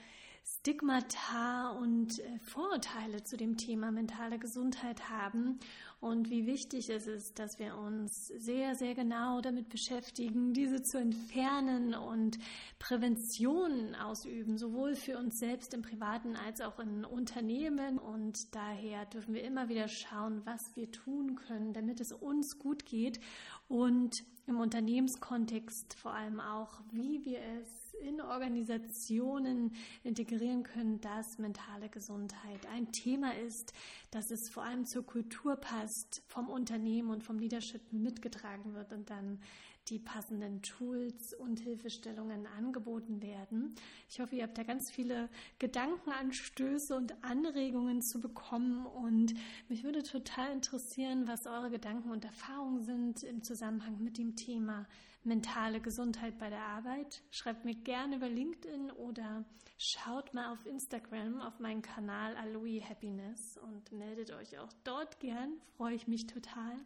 [0.49, 5.59] Stigmata und äh, Vorurteile zu dem Thema mentale Gesundheit haben
[6.01, 10.99] und wie wichtig es ist, dass wir uns sehr, sehr genau damit beschäftigen, diese zu
[10.99, 12.39] entfernen und
[12.79, 17.99] Prävention ausüben, sowohl für uns selbst im Privaten als auch in Unternehmen.
[17.99, 22.85] Und daher dürfen wir immer wieder schauen, was wir tun können, damit es uns gut
[22.85, 23.19] geht
[23.67, 31.89] und im Unternehmenskontext vor allem auch, wie wir es in Organisationen integrieren können, dass mentale
[31.89, 33.73] Gesundheit ein Thema ist,
[34.11, 39.11] dass es vor allem zur Kultur passt, vom Unternehmen und vom Leadership mitgetragen wird und
[39.11, 39.41] dann
[39.89, 43.75] die passenden Tools und Hilfestellungen angeboten werden.
[44.09, 45.29] Ich hoffe, ihr habt da ganz viele
[45.59, 49.35] Gedankenanstöße und Anregungen zu bekommen und
[49.69, 54.87] mich würde total interessieren, was eure Gedanken und Erfahrungen sind im Zusammenhang mit dem Thema
[55.27, 57.23] mentale Gesundheit bei der Arbeit.
[57.31, 59.45] Schreibt mir gerne über LinkedIn oder
[59.77, 65.61] schaut mal auf Instagram auf meinen Kanal Aloe Happiness und meldet euch auch dort gern.
[65.77, 66.77] Freue ich mich total.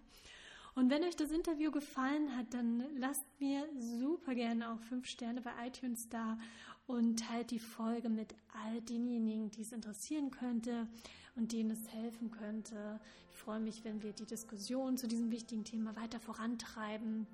[0.74, 5.42] Und wenn euch das Interview gefallen hat, dann lasst mir super gerne auch fünf Sterne
[5.42, 6.38] bei iTunes da
[6.86, 8.34] und teilt die Folge mit
[8.64, 10.88] all denjenigen, die es interessieren könnte
[11.36, 13.00] und denen es helfen könnte.
[13.30, 17.26] Ich freue mich, wenn wir die Diskussion zu diesem wichtigen Thema weiter vorantreiben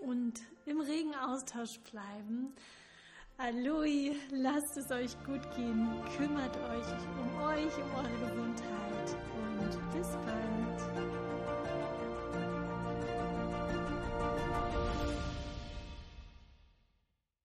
[0.00, 2.54] und im regen Austausch bleiben.
[3.38, 6.86] Aloe, lasst es euch gut gehen, kümmert euch
[7.18, 10.29] um euch, um eure Gesundheit und bis bald.